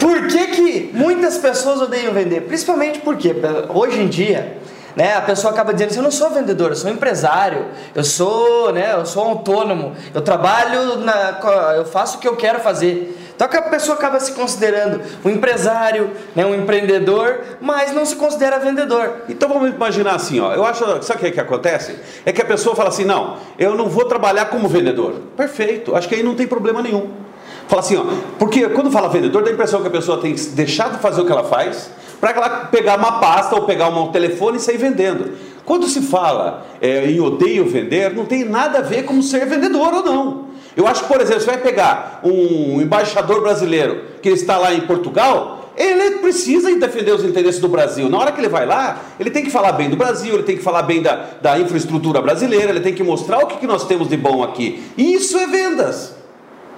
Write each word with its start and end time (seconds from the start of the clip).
Por 0.00 0.26
que, 0.26 0.46
que 0.48 0.90
muitas 0.92 1.38
pessoas 1.38 1.80
odeiam 1.80 2.12
vender? 2.12 2.42
Principalmente 2.42 2.98
porque 2.98 3.34
hoje 3.72 4.00
em 4.00 4.08
dia 4.08 4.58
né? 4.96 5.14
A 5.14 5.20
pessoa 5.20 5.52
acaba 5.52 5.74
dizendo 5.74 5.90
assim, 5.90 5.98
eu 5.98 6.02
não 6.04 6.10
sou 6.10 6.30
vendedor, 6.30 6.70
eu 6.70 6.76
sou 6.76 6.90
empresário, 6.90 7.66
eu 7.94 8.02
sou, 8.02 8.72
né, 8.72 8.94
eu 8.94 9.04
sou 9.04 9.22
autônomo, 9.22 9.94
eu 10.14 10.22
trabalho, 10.22 10.96
na, 10.96 11.38
eu 11.76 11.84
faço 11.84 12.16
o 12.16 12.20
que 12.20 12.26
eu 12.26 12.34
quero 12.34 12.60
fazer. 12.60 13.14
Então 13.34 13.46
a 13.46 13.62
pessoa 13.62 13.98
acaba 13.98 14.18
se 14.18 14.32
considerando 14.32 15.02
um 15.22 15.28
empresário, 15.28 16.10
né, 16.34 16.46
um 16.46 16.54
empreendedor, 16.54 17.40
mas 17.60 17.92
não 17.92 18.06
se 18.06 18.16
considera 18.16 18.58
vendedor. 18.58 19.24
Então 19.28 19.50
vamos 19.50 19.68
imaginar 19.68 20.14
assim, 20.14 20.40
ó. 20.40 20.54
Eu 20.54 20.64
acho, 20.64 21.02
sabe 21.02 21.18
o 21.18 21.20
que, 21.20 21.26
é 21.26 21.30
que 21.30 21.40
acontece? 21.40 21.94
É 22.24 22.32
que 22.32 22.40
a 22.40 22.46
pessoa 22.46 22.74
fala 22.74 22.88
assim, 22.88 23.04
não, 23.04 23.36
eu 23.58 23.74
não 23.74 23.90
vou 23.90 24.06
trabalhar 24.06 24.46
como 24.46 24.66
vendedor. 24.66 25.20
Perfeito, 25.36 25.94
acho 25.94 26.08
que 26.08 26.14
aí 26.14 26.22
não 26.22 26.34
tem 26.34 26.46
problema 26.46 26.80
nenhum. 26.80 27.25
Fala 27.68 27.82
assim, 27.82 27.96
ó, 27.96 28.04
porque 28.38 28.68
quando 28.68 28.90
fala 28.90 29.08
vendedor, 29.08 29.42
dá 29.42 29.50
a 29.50 29.52
impressão 29.52 29.80
que 29.80 29.88
a 29.88 29.90
pessoa 29.90 30.20
tem 30.20 30.34
que 30.34 30.40
deixar 30.50 30.90
de 30.90 30.98
fazer 30.98 31.20
o 31.20 31.26
que 31.26 31.32
ela 31.32 31.44
faz 31.44 31.90
para 32.20 32.30
ela 32.30 32.48
pegar 32.66 32.98
uma 32.98 33.20
pasta 33.20 33.54
ou 33.54 33.62
pegar 33.62 33.88
um 33.88 34.10
telefone 34.10 34.56
e 34.56 34.60
sair 34.60 34.78
vendendo. 34.78 35.32
Quando 35.64 35.86
se 35.86 36.00
fala 36.00 36.64
é, 36.80 37.10
em 37.10 37.20
odeio 37.20 37.66
vender, 37.68 38.14
não 38.14 38.24
tem 38.24 38.44
nada 38.44 38.78
a 38.78 38.82
ver 38.82 39.04
com 39.04 39.20
ser 39.20 39.46
vendedor 39.46 39.92
ou 39.92 40.02
não. 40.04 40.46
Eu 40.76 40.86
acho 40.86 41.02
que, 41.02 41.08
por 41.08 41.20
exemplo, 41.20 41.40
você 41.40 41.46
vai 41.46 41.58
pegar 41.58 42.20
um 42.22 42.80
embaixador 42.80 43.40
brasileiro 43.40 44.02
que 44.22 44.28
está 44.28 44.58
lá 44.58 44.72
em 44.72 44.82
Portugal, 44.82 45.72
ele 45.76 46.18
precisa 46.18 46.74
defender 46.74 47.12
os 47.12 47.24
interesses 47.24 47.60
do 47.60 47.68
Brasil. 47.68 48.08
Na 48.08 48.18
hora 48.18 48.32
que 48.32 48.40
ele 48.40 48.48
vai 48.48 48.64
lá, 48.64 49.00
ele 49.20 49.30
tem 49.30 49.42
que 49.42 49.50
falar 49.50 49.72
bem 49.72 49.90
do 49.90 49.96
Brasil, 49.96 50.34
ele 50.34 50.42
tem 50.42 50.56
que 50.56 50.62
falar 50.62 50.82
bem 50.82 51.02
da, 51.02 51.26
da 51.40 51.58
infraestrutura 51.58 52.22
brasileira, 52.22 52.70
ele 52.70 52.80
tem 52.80 52.94
que 52.94 53.02
mostrar 53.02 53.38
o 53.38 53.46
que, 53.46 53.58
que 53.58 53.66
nós 53.66 53.86
temos 53.86 54.08
de 54.08 54.16
bom 54.16 54.42
aqui. 54.42 54.82
Isso 54.96 55.36
é 55.36 55.46
vendas. 55.46 56.15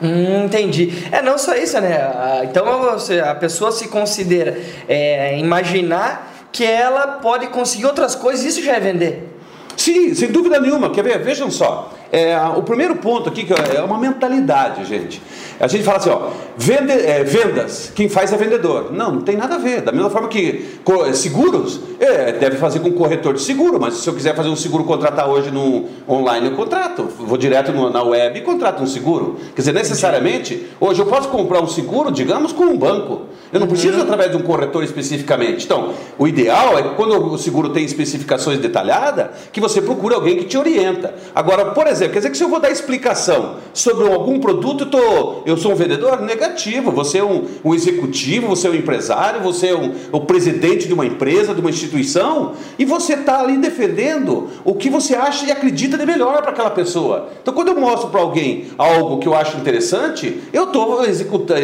Hum, 0.03 0.45
entendi. 0.45 0.93
É 1.11 1.21
não 1.21 1.37
só 1.39 1.55
isso, 1.55 1.81
né? 1.81 1.99
Então 2.45 2.81
você, 2.81 3.21
a 3.21 3.35
pessoa 3.35 3.73
se 3.73 3.89
considera 3.89 4.57
é, 4.89 5.39
imaginar 5.39 6.49
que 6.53 6.65
ela 6.65 7.19
pode 7.23 7.49
conseguir 7.49 7.87
outras 7.87 8.15
coisas, 8.15 8.45
isso 8.45 8.63
já 8.63 8.77
é 8.77 8.81
vender. 8.81 9.29
Sim, 9.77 10.15
sem 10.15 10.31
dúvida 10.31 10.61
nenhuma. 10.61 10.91
Quer 10.91 11.05
ver? 11.05 11.19
Vejam 11.23 11.51
só. 11.51 11.93
É, 12.11 12.39
o 12.57 12.63
primeiro 12.63 12.97
ponto 12.97 13.29
aqui 13.29 13.47
é 13.75 13.83
uma 13.83 13.99
mentalidade, 13.99 14.85
gente. 14.87 15.21
A 15.61 15.67
gente 15.67 15.83
fala 15.83 15.99
assim, 15.99 16.11
ó, 16.11 16.31
vende, 16.57 16.93
é, 16.93 17.25
vendas, 17.25 17.93
quem 17.95 18.09
faz 18.09 18.33
é 18.33 18.37
vendedor. 18.37 18.93
Não, 18.93 19.13
não 19.13 19.21
tem 19.21 19.37
nada 19.37 19.57
a 19.57 19.59
ver. 19.59 19.83
Da 19.83 19.93
mesma 19.93 20.09
forma 20.09 20.29
que 20.29 20.79
seguros, 21.15 21.81
é, 22.01 22.33
deve 22.33 22.57
fazer 22.57 22.81
com 22.81 22.93
corretor 22.93 23.35
de 23.35 23.43
seguro, 23.43 23.79
mas 23.81 23.95
se 23.95 24.09
eu 24.09 24.15
quiser 24.15 24.35
fazer 24.35 24.49
um 24.49 24.57
seguro, 24.57 24.85
contratar 24.85 25.29
hoje 25.29 25.51
no 25.51 25.87
online, 26.09 26.47
eu 26.47 26.57
contrato. 26.57 27.09
Vou 27.19 27.37
direto 27.37 27.73
no, 27.73 27.91
na 27.91 28.03
web 28.03 28.39
e 28.39 28.43
contrato 28.43 28.83
um 28.83 28.87
seguro. 28.87 29.37
Quer 29.55 29.63
dizer, 29.63 29.75
necessariamente, 29.75 30.67
hoje 30.81 31.01
eu 31.01 31.07
posso 31.07 31.29
comprar 31.29 31.61
um 31.61 31.69
seguro, 31.69 32.11
digamos, 32.11 32.53
com 32.53 32.65
um 32.65 32.79
banco. 32.79 33.23
Eu 33.53 33.61
não 33.61 33.67
preciso 33.67 33.97
uhum. 33.97 34.03
através 34.03 34.31
de 34.31 34.37
um 34.37 34.43
corretor 34.43 34.85
especificamente. 34.85 35.65
Então, 35.65 35.93
o 36.19 36.29
ideal 36.29 36.79
é 36.79 36.83
que 36.83 36.95
quando 36.95 37.33
o 37.33 37.39
seguro 37.39 37.71
tem 37.71 37.85
especificações 37.85 38.59
detalhadas, 38.59 39.29
que 39.53 39.61
você 39.61 39.83
procure 39.83 40.15
alguém 40.15 40.37
que 40.37 40.45
te 40.45 40.57
orienta. 40.57 41.15
Agora, 41.35 41.67
por 41.67 41.87
exemplo, 41.87 41.98
quer 42.07 42.19
dizer 42.19 42.31
que 42.31 42.37
se 42.37 42.45
eu 42.45 42.49
vou 42.49 42.61
dar 42.61 42.71
explicação 42.71 43.57
sobre 43.73 44.07
algum 44.07 44.39
produto, 44.39 44.85
eu, 44.85 44.91
tô, 44.91 45.43
eu 45.47 45.57
sou 45.57 45.73
um 45.73 45.75
vendedor? 45.75 46.21
Negativo. 46.21 46.91
Você 46.93 47.19
é 47.19 47.25
um, 47.25 47.47
um 47.65 47.75
executivo, 47.75 48.49
você 48.49 48.69
é 48.69 48.71
um 48.71 48.75
empresário, 48.75 49.41
você 49.43 49.69
é 49.69 49.77
um, 49.77 49.93
o 50.13 50.21
presidente 50.21 50.87
de 50.87 50.95
uma 50.95 51.07
empresa, 51.07 51.55
de 51.55 51.61
uma 51.61 51.71
instituição, 51.71 52.53
e 52.79 52.85
você 52.85 53.15
está 53.15 53.41
ali 53.41 53.57
defendendo 53.57 54.49
o 54.65 54.75
que 54.75 54.91
você 54.91 55.15
acha 55.15 55.47
e 55.47 55.51
acredita 55.51 55.97
de 55.97 56.07
melhor 56.07 56.43
para 56.43 56.51
aquela 56.51 56.71
pessoa. 56.71 57.31
Então, 57.43 57.55
quando 57.55 57.69
eu 57.69 57.81
mostro 57.81 58.11
para 58.11 58.21
alguém 58.21 58.67
algo 58.77 59.19
que 59.19 59.27
eu 59.27 59.35
acho 59.35 59.57
interessante, 59.57 60.41
eu 60.53 60.65
estou 60.65 61.05
executando 61.05 61.59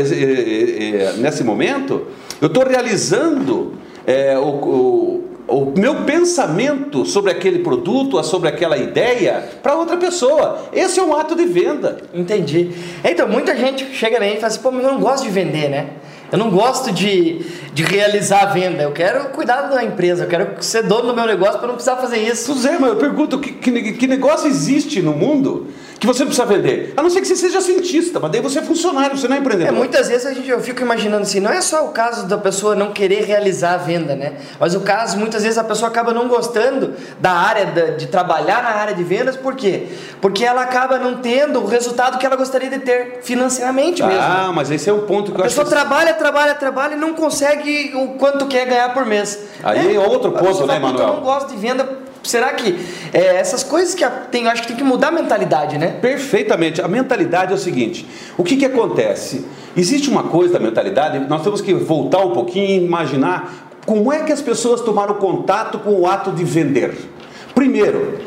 nesse 1.18 1.44
momento 1.44 1.54
momento, 1.54 2.06
eu 2.40 2.48
estou 2.48 2.66
realizando 2.66 3.74
é, 4.06 4.38
o, 4.38 4.48
o, 4.48 5.24
o, 5.46 5.72
meu 5.76 6.04
pensamento 6.04 7.04
sobre 7.04 7.30
aquele 7.30 7.60
produto, 7.60 8.22
sobre 8.24 8.48
aquela 8.48 8.76
ideia, 8.76 9.48
para 9.62 9.74
outra 9.74 9.96
pessoa. 9.96 10.68
Esse 10.72 10.98
é 10.98 11.02
um 11.02 11.14
ato 11.14 11.34
de 11.34 11.44
venda. 11.44 11.98
Entendi. 12.12 12.70
Então, 13.04 13.28
muita 13.28 13.56
gente 13.56 13.84
chega 13.94 14.18
na 14.18 14.26
gente 14.26 14.38
e 14.38 14.40
fala 14.40 14.52
assim, 14.52 14.60
pô, 14.60 14.70
mas 14.70 14.84
eu 14.84 14.92
não 14.92 15.00
gosto 15.00 15.24
de 15.24 15.30
vender, 15.30 15.68
né? 15.68 15.90
Eu 16.32 16.38
não 16.38 16.50
gosto 16.50 16.90
de, 16.90 17.46
de 17.72 17.84
realizar 17.84 18.42
a 18.42 18.46
venda, 18.46 18.82
eu 18.82 18.90
quero 18.90 19.28
cuidar 19.28 19.62
da 19.62 19.84
empresa, 19.84 20.24
eu 20.24 20.28
quero 20.28 20.60
ser 20.62 20.82
dono 20.82 21.08
do 21.08 21.14
meu 21.14 21.26
negócio 21.26 21.58
para 21.58 21.68
não 21.68 21.74
precisar 21.74 21.96
fazer 21.96 22.16
isso. 22.16 22.52
Pois 22.52 22.64
é, 22.64 22.78
mas 22.78 22.90
eu 22.90 22.96
pergunto, 22.96 23.38
que, 23.38 23.52
que, 23.52 23.92
que 23.92 24.06
negócio 24.06 24.48
existe 24.48 25.00
no 25.00 25.12
mundo 25.12 25.68
que 26.04 26.18
você 26.18 26.24
precisa 26.24 26.46
vender. 26.46 26.92
A 26.96 27.02
não 27.02 27.08
ser 27.08 27.20
que 27.20 27.26
você 27.26 27.36
seja 27.36 27.60
cientista, 27.60 28.20
mas 28.20 28.30
daí 28.30 28.40
você 28.40 28.58
é 28.58 28.62
funcionário, 28.62 29.16
você 29.16 29.26
não 29.26 29.36
é 29.36 29.38
empreendedor. 29.38 29.74
É, 29.74 29.76
muitas 29.76 30.08
vezes 30.08 30.26
a 30.26 30.34
gente, 30.34 30.48
eu 30.48 30.60
fico 30.60 30.82
imaginando 30.82 31.22
assim, 31.22 31.40
não 31.40 31.50
é 31.50 31.60
só 31.60 31.86
o 31.86 31.88
caso 31.88 32.26
da 32.26 32.36
pessoa 32.36 32.74
não 32.74 32.92
querer 32.92 33.24
realizar 33.24 33.74
a 33.74 33.76
venda, 33.78 34.14
né? 34.14 34.34
Mas 34.60 34.74
o 34.74 34.80
caso, 34.80 35.18
muitas 35.18 35.42
vezes 35.42 35.56
a 35.58 35.64
pessoa 35.64 35.88
acaba 35.88 36.12
não 36.12 36.28
gostando 36.28 36.94
da 37.18 37.32
área 37.32 37.66
de, 37.66 37.96
de 37.96 38.06
trabalhar 38.06 38.62
na 38.62 38.70
área 38.70 38.94
de 38.94 39.02
vendas, 39.02 39.36
por 39.36 39.54
quê? 39.54 39.88
Porque 40.20 40.44
ela 40.44 40.62
acaba 40.62 40.98
não 40.98 41.16
tendo 41.16 41.60
o 41.60 41.66
resultado 41.66 42.18
que 42.18 42.26
ela 42.26 42.36
gostaria 42.36 42.68
de 42.68 42.80
ter 42.80 43.20
financeiramente 43.22 44.02
ah, 44.02 44.06
mesmo. 44.06 44.22
Ah, 44.22 44.52
mas 44.54 44.70
esse 44.70 44.88
é 44.88 44.92
o 44.92 45.02
ponto 45.02 45.32
que 45.32 45.38
a 45.38 45.40
eu 45.40 45.46
acho. 45.46 45.60
A 45.60 45.64
pessoa 45.64 45.82
trabalha, 45.82 46.12
trabalha, 46.14 46.54
trabalha 46.54 46.94
e 46.94 46.98
não 46.98 47.14
consegue 47.14 47.92
o 47.94 48.18
quanto 48.18 48.46
quer 48.46 48.66
ganhar 48.66 48.92
por 48.92 49.06
mês. 49.06 49.38
Aí 49.62 49.92
é, 49.92 49.94
é 49.94 50.00
outro 50.00 50.32
ponto, 50.32 50.66
né, 50.66 50.78
Manuel? 50.78 51.08
Eu 51.08 51.14
não 51.14 51.22
gosto 51.22 51.48
de 51.48 51.56
venda 51.56 52.03
será 52.24 52.52
que 52.52 52.76
é, 53.12 53.36
essas 53.36 53.62
coisas 53.62 53.94
que 53.94 54.04
tem, 54.30 54.48
acho 54.48 54.62
que 54.62 54.68
tem 54.68 54.76
que 54.76 54.84
mudar 54.84 55.08
a 55.08 55.12
mentalidade, 55.12 55.78
né? 55.78 55.98
Perfeitamente. 56.00 56.80
A 56.80 56.88
mentalidade 56.88 57.52
é 57.52 57.54
o 57.54 57.58
seguinte: 57.58 58.06
o 58.36 58.42
que, 58.42 58.56
que 58.56 58.64
acontece? 58.64 59.44
Existe 59.76 60.08
uma 60.08 60.24
coisa 60.24 60.54
da 60.54 60.60
mentalidade, 60.60 61.18
nós 61.28 61.42
temos 61.42 61.60
que 61.60 61.74
voltar 61.74 62.24
um 62.24 62.32
pouquinho 62.32 62.66
e 62.66 62.84
imaginar 62.84 63.70
como 63.86 64.12
é 64.12 64.22
que 64.22 64.32
as 64.32 64.40
pessoas 64.40 64.80
tomaram 64.80 65.14
contato 65.14 65.78
com 65.78 65.92
o 66.00 66.06
ato 66.06 66.32
de 66.32 66.44
vender. 66.44 66.94
Primeiro, 67.54 68.18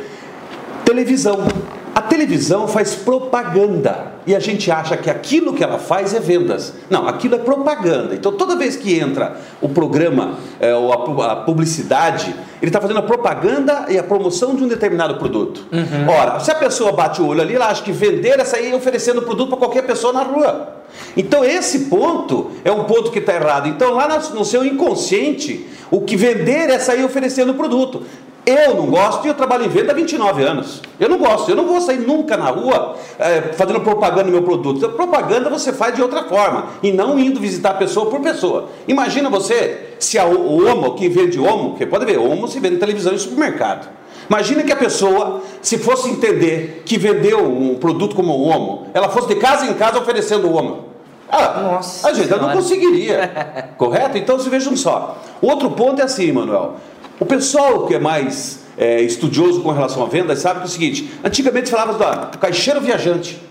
televisão. 0.85 1.47
A 1.95 2.01
televisão 2.01 2.67
faz 2.67 2.93
propaganda 2.93 4.16
e 4.27 4.35
a 4.35 4.39
gente 4.39 4.69
acha 4.69 4.97
que 4.97 5.09
aquilo 5.09 5.53
que 5.53 5.63
ela 5.63 5.79
faz 5.79 6.13
é 6.13 6.19
vendas. 6.19 6.73
Não, 6.89 7.07
aquilo 7.07 7.35
é 7.35 7.37
propaganda. 7.37 8.13
Então 8.13 8.33
toda 8.33 8.57
vez 8.57 8.75
que 8.75 8.99
entra 8.99 9.37
o 9.61 9.69
programa 9.69 10.35
é, 10.59 10.75
ou 10.75 11.21
a, 11.21 11.31
a 11.31 11.35
publicidade, 11.37 12.35
ele 12.61 12.69
está 12.69 12.81
fazendo 12.81 12.99
a 12.99 13.03
propaganda 13.03 13.85
e 13.87 13.97
a 13.97 14.03
promoção 14.03 14.53
de 14.53 14.65
um 14.65 14.67
determinado 14.67 15.15
produto. 15.15 15.65
Uhum. 15.71 16.09
Ora, 16.09 16.41
se 16.41 16.51
a 16.51 16.55
pessoa 16.55 16.91
bate 16.91 17.21
o 17.21 17.27
olho 17.27 17.41
ali, 17.41 17.55
ela 17.55 17.67
acha 17.67 17.81
que 17.81 17.91
vender 17.93 18.37
é 18.37 18.43
sair 18.43 18.75
oferecendo 18.75 19.21
produto 19.21 19.49
para 19.49 19.59
qualquer 19.59 19.83
pessoa 19.83 20.11
na 20.11 20.23
rua. 20.23 20.75
Então 21.15 21.45
esse 21.45 21.85
ponto 21.85 22.51
é 22.65 22.71
um 22.71 22.83
ponto 22.83 23.11
que 23.11 23.19
está 23.19 23.33
errado. 23.33 23.69
Então 23.69 23.93
lá 23.93 24.19
no 24.33 24.43
seu 24.43 24.65
inconsciente, 24.65 25.65
o 25.89 26.01
que 26.01 26.17
vender 26.17 26.69
é 26.69 26.79
sair 26.79 27.05
oferecendo 27.05 27.53
produto. 27.53 28.03
Eu 28.49 28.75
não 28.75 28.85
gosto 28.85 29.25
e 29.25 29.27
eu 29.27 29.33
trabalho 29.33 29.65
em 29.65 29.67
venda 29.67 29.91
há 29.91 29.95
29 29.95 30.41
anos. 30.41 30.81
Eu 30.97 31.09
não 31.09 31.17
gosto, 31.17 31.49
eu 31.49 31.55
não 31.55 31.67
vou 31.67 31.81
sair 31.81 31.97
nunca 31.97 32.37
na 32.37 32.49
rua 32.49 32.95
é, 33.19 33.41
fazendo 33.51 33.81
propaganda 33.81 34.23
no 34.23 34.31
meu 34.31 34.41
produto. 34.41 34.85
A 34.85 34.89
propaganda 34.89 35.49
você 35.49 35.73
faz 35.73 35.93
de 35.93 36.01
outra 36.01 36.23
forma 36.23 36.67
e 36.81 36.93
não 36.93 37.19
indo 37.19 37.41
visitar 37.41 37.73
pessoa 37.73 38.09
por 38.09 38.21
pessoa. 38.21 38.69
Imagina 38.87 39.29
você, 39.29 39.95
se 39.99 40.17
a, 40.17 40.25
o 40.25 40.65
Omo, 40.65 40.95
quem 40.95 41.09
vende 41.09 41.37
Omo, 41.37 41.71
porque 41.71 41.85
pode 41.85 42.05
ver, 42.05 42.19
Omo 42.19 42.47
se 42.47 42.57
vende 42.61 42.75
em 42.75 42.79
televisão 42.79 43.13
e 43.13 43.19
supermercado. 43.19 43.89
Imagina 44.29 44.63
que 44.63 44.71
a 44.71 44.77
pessoa, 44.77 45.41
se 45.61 45.77
fosse 45.77 46.09
entender 46.09 46.83
que 46.85 46.97
vendeu 46.97 47.45
um 47.45 47.75
produto 47.75 48.15
como 48.15 48.31
o 48.31 48.47
Omo, 48.47 48.87
ela 48.93 49.09
fosse 49.09 49.27
de 49.27 49.35
casa 49.35 49.65
em 49.65 49.73
casa 49.73 49.99
oferecendo 49.99 50.47
o 50.47 50.55
Omo. 50.55 50.87
Ah, 51.29 51.59
Nossa 51.61 52.07
a 52.07 52.13
gente 52.13 52.29
não 52.29 52.51
conseguiria, 52.51 53.71
correto? 53.77 54.17
Então, 54.17 54.39
se 54.39 54.49
vejam 54.49 54.77
só. 54.77 55.17
Outro 55.41 55.71
ponto 55.71 56.01
é 56.01 56.05
assim, 56.05 56.31
Manuel. 56.31 56.75
O 57.19 57.25
pessoal 57.25 57.87
que 57.87 57.95
é 57.95 57.99
mais 57.99 58.65
é, 58.77 59.01
estudioso 59.01 59.61
com 59.61 59.71
relação 59.71 60.03
à 60.03 60.07
venda 60.07 60.35
sabe 60.35 60.59
que 60.59 60.65
é 60.65 60.67
o 60.67 60.71
seguinte: 60.71 61.11
antigamente 61.23 61.69
falava 61.69 62.27
do 62.27 62.37
caixeiro 62.37 62.79
viajante. 62.79 63.41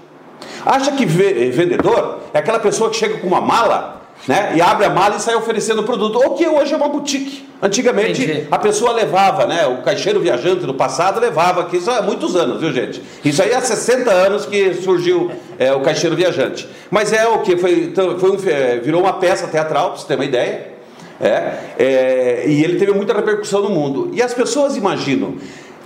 Acha 0.65 0.93
que 0.93 1.05
eh, 1.05 1.51
vendedor 1.51 2.21
é 2.35 2.39
aquela 2.39 2.59
pessoa 2.59 2.91
que 2.91 2.97
chega 2.97 3.19
com 3.19 3.27
uma 3.27 3.41
mala 3.41 4.03
né, 4.27 4.53
e 4.57 4.61
abre 4.61 4.85
a 4.85 4.91
mala 4.91 5.17
e 5.17 5.21
sai 5.21 5.37
oferecendo 5.37 5.83
o 5.83 5.85
produto, 5.85 6.17
ou 6.17 6.35
que 6.35 6.47
hoje 6.47 6.75
é 6.75 6.77
uma 6.77 6.89
boutique. 6.89 7.47
Antigamente 7.63 8.23
Entendi. 8.23 8.49
a 8.51 8.59
pessoa 8.59 8.93
levava, 8.93 9.47
né, 9.47 9.67
o 9.67 9.83
caixeiro 9.83 10.21
viajante 10.21 10.67
no 10.67 10.75
passado 10.75 11.21
levava, 11.21 11.65
que 11.65 11.77
isso 11.77 11.91
há 11.91 12.03
muitos 12.03 12.35
anos, 12.35 12.61
viu 12.61 12.73
gente? 12.73 13.01
Isso 13.25 13.43
aí 13.43 13.55
há 13.55 13.61
60 13.61 14.11
anos 14.11 14.47
que 14.47 14.75
surgiu 14.75 15.31
é, 15.59 15.73
o 15.73 15.81
caixeiro 15.81 16.17
viajante. 16.17 16.69
Mas 16.91 17.13
é 17.13 17.27
o 17.29 17.39
que? 17.41 17.57
Foi, 17.57 17.85
então, 17.85 18.19
foi 18.19 18.31
um, 18.31 18.37
eh, 18.47 18.81
virou 18.83 19.03
uma 19.03 19.15
peça 19.15 19.47
teatral, 19.47 19.91
para 19.91 19.99
você 19.99 20.07
ter 20.07 20.15
uma 20.17 20.25
ideia. 20.25 20.76
É, 21.21 21.59
é, 21.79 22.45
e 22.47 22.63
ele 22.63 22.79
teve 22.79 22.93
muita 22.93 23.15
repercussão 23.15 23.63
no 23.63 23.71
mundo. 23.71 24.11
E 24.13 24.23
as 24.23 24.35
pessoas 24.35 24.77
imaginam 24.77 25.35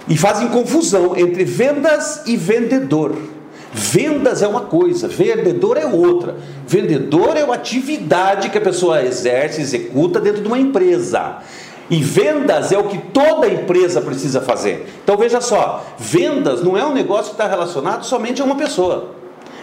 e 0.08 0.16
fazem 0.16 0.48
confusão 0.48 1.16
entre 1.16 1.44
vendas 1.44 2.22
e 2.26 2.36
vendedor. 2.36 3.16
Vendas 3.72 4.42
é 4.42 4.48
uma 4.48 4.62
coisa, 4.62 5.06
vendedor 5.06 5.76
é 5.76 5.86
outra. 5.86 6.36
Vendedor 6.66 7.36
é 7.36 7.44
uma 7.44 7.54
atividade 7.54 8.50
que 8.50 8.58
a 8.58 8.60
pessoa 8.60 9.04
exerce, 9.04 9.60
executa 9.60 10.20
dentro 10.20 10.42
de 10.42 10.48
uma 10.48 10.58
empresa. 10.58 11.38
E 11.88 12.02
vendas 12.02 12.72
é 12.72 12.78
o 12.78 12.84
que 12.84 12.98
toda 12.98 13.48
empresa 13.48 14.00
precisa 14.00 14.40
fazer. 14.40 14.86
Então 15.02 15.16
veja 15.16 15.40
só, 15.40 15.84
vendas 15.98 16.62
não 16.62 16.76
é 16.76 16.84
um 16.84 16.92
negócio 16.92 17.26
que 17.26 17.40
está 17.40 17.46
relacionado 17.46 18.04
somente 18.04 18.42
a 18.42 18.44
uma 18.44 18.56
pessoa. 18.56 19.19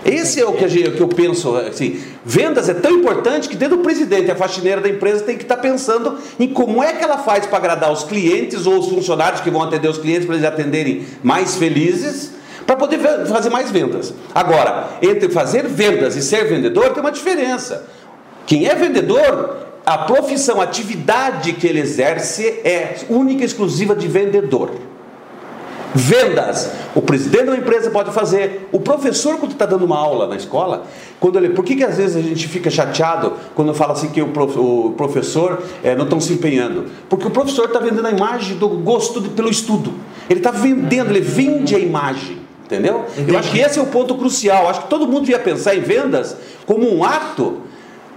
Esse 0.07 0.39
é 0.39 0.45
o 0.45 0.53
que, 0.53 0.63
a 0.63 0.69
gente, 0.69 0.91
que 0.91 1.01
eu 1.01 1.09
penso. 1.09 1.53
Assim, 1.57 2.01
vendas 2.23 2.69
é 2.69 2.73
tão 2.73 2.91
importante 2.91 3.49
que 3.49 3.57
dentro 3.57 3.75
do 3.75 3.83
presidente, 3.83 4.31
a 4.31 4.35
faxineira 4.35 4.79
da 4.79 4.87
empresa 4.87 5.25
tem 5.25 5.35
que 5.35 5.43
estar 5.43 5.57
pensando 5.57 6.17
em 6.39 6.47
como 6.47 6.81
é 6.81 6.93
que 6.93 7.03
ela 7.03 7.17
faz 7.17 7.45
para 7.45 7.57
agradar 7.57 7.91
os 7.91 8.05
clientes 8.05 8.65
ou 8.65 8.79
os 8.79 8.87
funcionários 8.87 9.41
que 9.41 9.49
vão 9.49 9.61
atender 9.61 9.89
os 9.89 9.97
clientes 9.97 10.25
para 10.25 10.35
eles 10.35 10.47
atenderem 10.47 11.05
mais 11.21 11.57
felizes 11.57 12.31
para 12.65 12.77
poder 12.77 12.99
fazer 13.27 13.49
mais 13.49 13.69
vendas. 13.69 14.13
Agora, 14.33 14.89
entre 15.01 15.29
fazer 15.29 15.67
vendas 15.67 16.15
e 16.15 16.21
ser 16.21 16.45
vendedor 16.45 16.91
tem 16.91 17.01
uma 17.01 17.11
diferença. 17.11 17.85
Quem 18.45 18.65
é 18.65 18.75
vendedor, 18.75 19.57
a 19.85 19.97
profissão, 19.99 20.61
a 20.61 20.63
atividade 20.63 21.51
que 21.51 21.67
ele 21.67 21.81
exerce 21.81 22.45
é 22.63 22.95
única 23.09 23.41
e 23.41 23.45
exclusiva 23.45 23.93
de 23.93 24.07
vendedor. 24.07 24.71
Vendas. 25.95 26.71
O 26.93 27.01
presidente 27.01 27.43
de 27.43 27.49
uma 27.49 27.57
empresa 27.57 27.89
pode 27.89 28.11
fazer. 28.11 28.67
O 28.71 28.79
professor, 28.79 29.37
quando 29.37 29.53
está 29.53 29.65
dando 29.65 29.85
uma 29.85 29.97
aula 29.97 30.27
na 30.27 30.35
escola, 30.35 30.85
quando 31.19 31.37
ele. 31.37 31.49
Por 31.49 31.63
que, 31.63 31.75
que 31.75 31.83
às 31.83 31.97
vezes 31.97 32.15
a 32.15 32.21
gente 32.21 32.47
fica 32.47 32.69
chateado 32.69 33.33
quando 33.55 33.73
fala 33.73 33.93
assim 33.93 34.09
que 34.09 34.21
o, 34.21 34.27
prof, 34.27 34.57
o 34.57 34.93
professor 34.97 35.63
é, 35.83 35.95
não 35.95 36.03
estão 36.03 36.19
se 36.19 36.33
empenhando? 36.33 36.85
Porque 37.09 37.27
o 37.27 37.31
professor 37.31 37.65
está 37.65 37.79
vendendo 37.79 38.05
a 38.05 38.11
imagem 38.11 38.57
do 38.57 38.67
gosto 38.69 39.21
de, 39.21 39.29
pelo 39.29 39.49
estudo. 39.49 39.93
Ele 40.29 40.39
está 40.39 40.51
vendendo, 40.51 41.09
ele 41.09 41.21
vende 41.21 41.75
a 41.75 41.79
imagem. 41.79 42.37
Entendeu? 42.65 43.05
Entendi. 43.13 43.31
Eu 43.31 43.39
acho 43.39 43.51
que 43.51 43.59
esse 43.59 43.79
é 43.79 43.81
o 43.81 43.85
ponto 43.85 44.15
crucial. 44.15 44.69
Acho 44.69 44.81
que 44.81 44.89
todo 44.89 45.07
mundo 45.07 45.21
devia 45.21 45.39
pensar 45.39 45.73
em 45.73 45.79
vendas 45.79 46.35
como 46.65 46.93
um 46.93 47.01
ato 47.01 47.61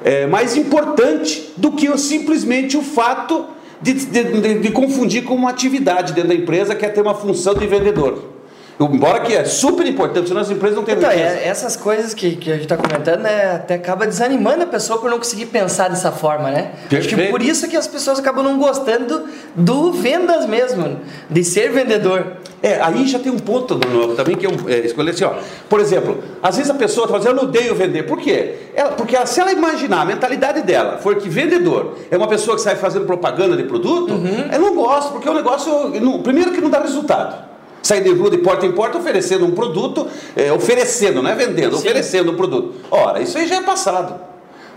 é, 0.02 0.26
mais 0.26 0.56
importante 0.56 1.52
do 1.56 1.70
que 1.72 1.96
simplesmente 1.98 2.76
o 2.76 2.82
fato 2.82 3.46
de, 3.80 3.92
de, 3.92 4.24
de, 4.24 4.58
de, 4.60 4.70
confundir 4.70 5.24
com 5.24 5.34
uma 5.34 5.50
atividade 5.50 6.12
dentro 6.12 6.28
da 6.28 6.34
empresa 6.34 6.74
que 6.74 6.84
é 6.84 6.88
ter 6.88 7.00
uma 7.00 7.14
função 7.14 7.54
de 7.54 7.66
vendedor. 7.66 8.39
Embora 8.80 9.20
que 9.20 9.34
é 9.34 9.44
super 9.44 9.86
importante, 9.86 10.28
senão 10.28 10.40
as 10.40 10.50
empresas 10.50 10.74
não 10.74 10.84
têm 10.84 10.94
então, 10.94 11.10
é, 11.10 11.46
essas 11.46 11.76
coisas 11.76 12.14
que, 12.14 12.36
que 12.36 12.50
a 12.50 12.54
gente 12.54 12.62
está 12.62 12.78
comentando, 12.78 13.20
né, 13.20 13.56
até 13.56 13.74
acaba 13.74 14.06
desanimando 14.06 14.62
a 14.62 14.66
pessoa 14.66 14.98
por 14.98 15.10
não 15.10 15.18
conseguir 15.18 15.46
pensar 15.46 15.88
dessa 15.88 16.10
forma, 16.10 16.50
né? 16.50 16.72
Perfeito. 16.88 17.14
Acho 17.14 17.24
que 17.26 17.30
por 17.30 17.42
isso 17.42 17.68
que 17.68 17.76
as 17.76 17.86
pessoas 17.86 18.18
acabam 18.18 18.42
não 18.42 18.58
gostando 18.58 19.24
do 19.54 19.92
vendas 19.92 20.46
mesmo, 20.46 20.98
de 21.28 21.44
ser 21.44 21.70
vendedor. 21.72 22.38
É, 22.62 22.80
aí 22.80 23.06
já 23.06 23.18
tem 23.18 23.30
um 23.30 23.38
ponto 23.38 23.74
no, 23.74 24.14
também 24.14 24.34
que 24.34 24.46
eu 24.46 24.52
é, 24.66 24.78
escolhi 24.78 25.10
assim, 25.10 25.24
ó. 25.24 25.34
Por 25.68 25.78
exemplo, 25.78 26.22
às 26.42 26.56
vezes 26.56 26.70
a 26.70 26.74
pessoa 26.74 27.04
está 27.04 27.18
dizendo, 27.18 27.36
eu 27.36 27.42
não 27.42 27.48
odeio 27.50 27.74
vender. 27.74 28.04
Por 28.04 28.18
quê? 28.18 28.54
Ela, 28.74 28.92
porque 28.92 29.14
ela, 29.14 29.26
se 29.26 29.40
ela 29.40 29.52
imaginar 29.52 30.00
a 30.00 30.04
mentalidade 30.06 30.62
dela 30.62 30.96
for 30.96 31.16
que 31.16 31.28
vendedor 31.28 31.98
é 32.10 32.16
uma 32.16 32.28
pessoa 32.28 32.56
que 32.56 32.62
sai 32.62 32.76
fazendo 32.76 33.04
propaganda 33.04 33.56
de 33.58 33.64
produto, 33.64 34.14
uhum. 34.14 34.48
eu 34.50 34.58
não 34.58 34.74
gosto, 34.74 35.12
porque 35.12 35.28
o 35.28 35.34
negócio, 35.34 35.92
primeiro 36.22 36.52
que 36.52 36.62
não 36.62 36.70
dá 36.70 36.80
resultado. 36.80 37.49
Sair 37.82 38.02
de 38.02 38.10
rua 38.10 38.30
de 38.30 38.38
porta 38.38 38.66
em 38.66 38.72
porta 38.72 38.98
oferecendo 38.98 39.46
um 39.46 39.52
produto, 39.52 40.06
é, 40.36 40.52
oferecendo, 40.52 41.22
não 41.22 41.30
é 41.30 41.34
vendendo, 41.34 41.76
Sim. 41.76 41.78
oferecendo 41.78 42.32
um 42.32 42.36
produto. 42.36 42.74
Ora, 42.90 43.20
isso 43.20 43.38
aí 43.38 43.46
já 43.46 43.56
é 43.56 43.62
passado. 43.62 44.30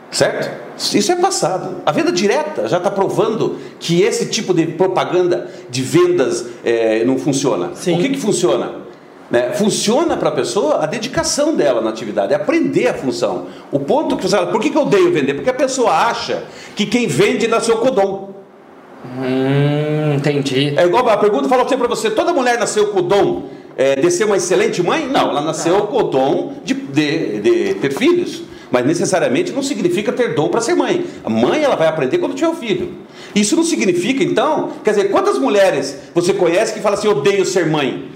Certo? 0.09 0.49
Isso 0.95 1.11
é 1.11 1.15
passado. 1.15 1.77
A 1.85 1.91
venda 1.91 2.11
direta 2.11 2.67
já 2.67 2.77
está 2.77 2.91
provando 2.91 3.57
que 3.79 4.03
esse 4.03 4.27
tipo 4.27 4.53
de 4.53 4.67
propaganda 4.67 5.49
de 5.69 5.81
vendas 5.81 6.45
é, 6.63 7.03
não 7.03 7.17
funciona. 7.17 7.71
Sim. 7.73 7.97
O 7.97 8.01
que, 8.01 8.09
que 8.09 8.19
funciona? 8.19 8.83
Né? 9.31 9.51
Funciona 9.53 10.15
para 10.15 10.29
a 10.29 10.31
pessoa 10.31 10.83
a 10.83 10.85
dedicação 10.85 11.55
dela 11.55 11.81
na 11.81 11.89
atividade, 11.89 12.35
aprender 12.35 12.87
a 12.87 12.93
função. 12.93 13.47
O 13.71 13.79
ponto 13.79 14.15
que 14.15 14.21
você 14.21 14.35
fala, 14.35 14.51
por 14.51 14.61
que, 14.61 14.69
que 14.69 14.77
eu 14.77 14.83
odeio 14.83 15.11
vender? 15.11 15.33
Porque 15.33 15.49
a 15.49 15.53
pessoa 15.53 15.91
acha 15.91 16.43
que 16.75 16.85
quem 16.85 17.07
vende 17.07 17.47
nasceu 17.47 17.77
codom. 17.77 18.35
Hum, 19.03 19.82
entendi. 20.13 20.73
É 20.77 20.85
igual 20.85 21.07
a 21.09 21.17
pergunta 21.17 21.47
falou 21.47 21.65
assim 21.65 21.77
para 21.77 21.87
você: 21.87 22.09
toda 22.09 22.33
mulher 22.33 22.59
nasceu 22.59 22.87
com 22.87 22.99
o 22.99 23.01
dom 23.01 23.49
é, 23.77 23.95
de 23.95 24.09
ser 24.11 24.25
uma 24.25 24.37
excelente 24.37 24.81
mãe? 24.81 25.07
Não, 25.07 25.29
ela 25.29 25.41
nasceu 25.41 25.87
com 25.87 25.97
o 25.97 26.03
dom 26.03 26.53
de, 26.63 26.73
de, 26.73 27.39
de 27.39 27.73
ter 27.75 27.93
filhos. 27.93 28.43
Mas 28.71 28.85
necessariamente 28.85 29.51
não 29.51 29.61
significa 29.61 30.11
ter 30.11 30.33
dom 30.33 30.49
para 30.49 30.59
ser 30.59 30.73
mãe. 30.73 31.05
A 31.23 31.29
mãe 31.29 31.63
ela 31.63 31.75
vai 31.75 31.87
aprender 31.87 32.17
quando 32.17 32.33
tiver 32.33 32.47
o 32.49 32.55
filho. 32.55 32.93
Isso 33.35 33.55
não 33.55 33.63
significa, 33.63 34.23
então, 34.23 34.71
quer 34.83 34.91
dizer, 34.91 35.11
quantas 35.11 35.37
mulheres 35.37 35.97
você 36.13 36.33
conhece 36.33 36.73
que 36.73 36.79
falam 36.79 36.97
assim, 36.97 37.07
odeio 37.07 37.45
ser 37.45 37.67
mãe? 37.67 38.09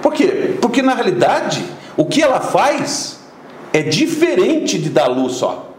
Por 0.00 0.12
quê? 0.12 0.54
Porque 0.60 0.82
na 0.82 0.94
realidade, 0.94 1.64
o 1.96 2.04
que 2.04 2.22
ela 2.22 2.40
faz 2.40 3.20
é 3.72 3.82
diferente 3.82 4.78
de 4.78 4.88
dar 4.88 5.06
luz 5.06 5.32
só. 5.32 5.74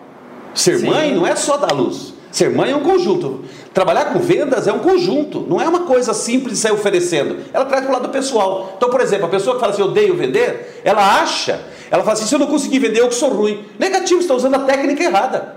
Ser 0.54 0.80
Sim. 0.80 0.88
mãe 0.88 1.16
não 1.16 1.26
é 1.26 1.36
só 1.36 1.56
dar 1.56 1.72
luz. 1.72 2.14
Ser 2.36 2.50
mãe 2.50 2.70
é 2.70 2.76
um 2.76 2.82
conjunto. 2.82 3.46
Trabalhar 3.74 4.12
com 4.12 4.20
vendas 4.20 4.68
é 4.68 4.74
um 4.74 4.80
conjunto, 4.80 5.46
não 5.48 5.62
é 5.62 5.70
uma 5.70 5.84
coisa 5.84 6.14
simples 6.14 6.56
de 6.56 6.60
sair 6.60 6.74
oferecendo. 6.74 7.38
Ela 7.54 7.64
traz 7.64 7.86
para 7.86 7.92
o 7.92 7.94
lado 7.94 8.10
pessoal. 8.10 8.74
Então, 8.76 8.90
por 8.90 9.00
exemplo, 9.00 9.28
a 9.28 9.30
pessoa 9.30 9.56
que 9.56 9.62
fala 9.62 9.72
assim, 9.72 9.82
eu 9.82 9.88
odeio 9.88 10.18
vender, 10.18 10.82
ela 10.84 11.22
acha, 11.22 11.62
ela 11.90 12.04
fala 12.04 12.12
assim, 12.12 12.26
se 12.26 12.36
eu 12.36 12.40
não 12.40 12.48
conseguir 12.48 12.80
vender, 12.80 13.00
eu 13.00 13.08
que 13.08 13.16
sou 13.16 13.30
ruim. 13.30 13.66
Negativo, 13.80 14.20
está 14.20 14.34
usando 14.34 14.56
a 14.56 14.60
técnica 14.60 15.02
errada. 15.02 15.56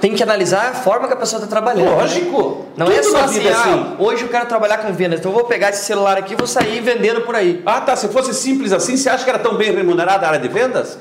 Tem 0.00 0.16
que 0.16 0.22
analisar 0.22 0.70
a 0.70 0.74
forma 0.74 1.06
que 1.06 1.12
a 1.12 1.16
pessoa 1.16 1.40
está 1.40 1.48
trabalhando. 1.48 1.90
Né? 1.90 1.94
Lógico. 1.94 2.66
Né? 2.76 2.84
Não 2.84 2.90
é 2.90 3.00
só 3.00 3.18
assim, 3.18 3.46
assim. 3.46 3.52
Ah, 3.54 3.94
hoje 4.00 4.22
eu 4.22 4.28
quero 4.28 4.46
trabalhar 4.46 4.78
com 4.78 4.92
vendas, 4.92 5.20
então 5.20 5.30
eu 5.30 5.36
vou 5.36 5.46
pegar 5.46 5.68
esse 5.70 5.84
celular 5.84 6.18
aqui 6.18 6.32
e 6.32 6.36
vou 6.36 6.48
sair 6.48 6.80
vendendo 6.80 7.20
por 7.20 7.36
aí. 7.36 7.62
Ah, 7.64 7.80
tá. 7.80 7.94
Se 7.94 8.08
fosse 8.08 8.34
simples 8.34 8.72
assim, 8.72 8.96
você 8.96 9.08
acha 9.08 9.22
que 9.22 9.30
era 9.30 9.38
tão 9.38 9.54
bem 9.54 9.72
remunerada 9.72 10.26
a 10.26 10.30
área 10.30 10.40
de 10.40 10.48
vendas? 10.48 10.98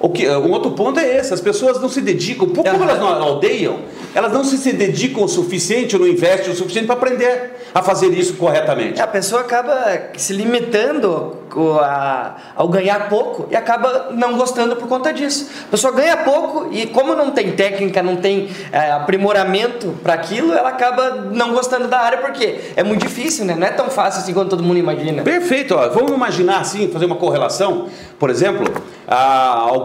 O 0.00 0.08
que, 0.08 0.26
um 0.26 0.50
outro 0.50 0.70
ponto 0.70 0.98
é 0.98 1.18
esse, 1.18 1.34
as 1.34 1.42
pessoas 1.42 1.78
não 1.78 1.88
se 1.90 2.00
dedicam, 2.00 2.48
como 2.48 2.66
elas 2.66 2.98
não 2.98 3.36
odeiam, 3.36 3.80
elas 4.14 4.32
não 4.32 4.42
se, 4.42 4.72
dedicam 4.72 5.22
o 5.22 5.28
suficiente 5.28 5.94
ou 5.94 6.00
não 6.00 6.08
investem 6.08 6.50
o 6.50 6.56
suficiente 6.56 6.86
para 6.86 6.96
aprender 6.96 7.58
a 7.74 7.82
fazer 7.82 8.08
isso 8.08 8.34
corretamente. 8.34 9.00
A 9.00 9.06
pessoa 9.06 9.42
acaba 9.42 10.10
se 10.16 10.32
limitando 10.32 11.36
a, 11.80 12.36
ao 12.56 12.68
ganhar 12.68 13.08
pouco 13.08 13.46
e 13.50 13.56
acaba 13.56 14.08
não 14.12 14.36
gostando 14.36 14.74
por 14.76 14.88
conta 14.88 15.12
disso. 15.12 15.50
A 15.68 15.70
pessoa 15.70 15.92
ganha 15.92 16.16
pouco 16.16 16.68
e 16.72 16.86
como 16.86 17.14
não 17.14 17.30
tem 17.30 17.52
técnica, 17.52 18.02
não 18.02 18.16
tem 18.16 18.48
é, 18.72 18.92
aprimoramento 18.92 19.94
para 20.02 20.14
aquilo, 20.14 20.52
ela 20.52 20.70
acaba 20.70 21.28
não 21.30 21.52
gostando 21.52 21.88
da 21.88 22.00
área 22.00 22.18
porque 22.18 22.60
é 22.74 22.82
muito 22.82 23.02
difícil, 23.02 23.44
né? 23.44 23.54
Não 23.54 23.66
é 23.66 23.70
tão 23.70 23.90
fácil 23.90 24.22
assim 24.22 24.32
quanto 24.32 24.50
todo 24.50 24.62
mundo 24.62 24.78
imagina. 24.78 25.22
Perfeito. 25.22 25.74
Ó. 25.74 25.88
Vamos 25.90 26.12
imaginar 26.12 26.60
assim, 26.60 26.88
fazer 26.88 27.04
uma 27.04 27.16
correlação. 27.16 27.86
Por 28.18 28.30
exemplo, 28.30 28.70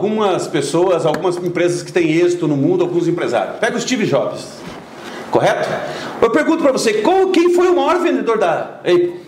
algumas 0.06 0.48
pessoas, 0.48 1.06
algumas 1.06 1.36
empresas 1.38 1.82
que 1.82 1.92
têm 1.92 2.12
êxito 2.12 2.48
no 2.48 2.56
mundo, 2.56 2.84
alguns 2.84 3.08
empresários. 3.08 3.58
Pega 3.58 3.76
o 3.76 3.82
Steve 3.82 4.06
Jobs, 4.06 4.46
correto? 5.32 5.68
Eu 6.22 6.30
pergunto 6.30 6.62
para 6.62 6.72
você, 6.72 7.02
qual, 7.02 7.30
quem 7.30 7.54
foi 7.54 7.68
o 7.68 7.76
maior 7.76 8.00
vendedor 8.00 8.38
da 8.38 8.80
Apple? 8.80 9.20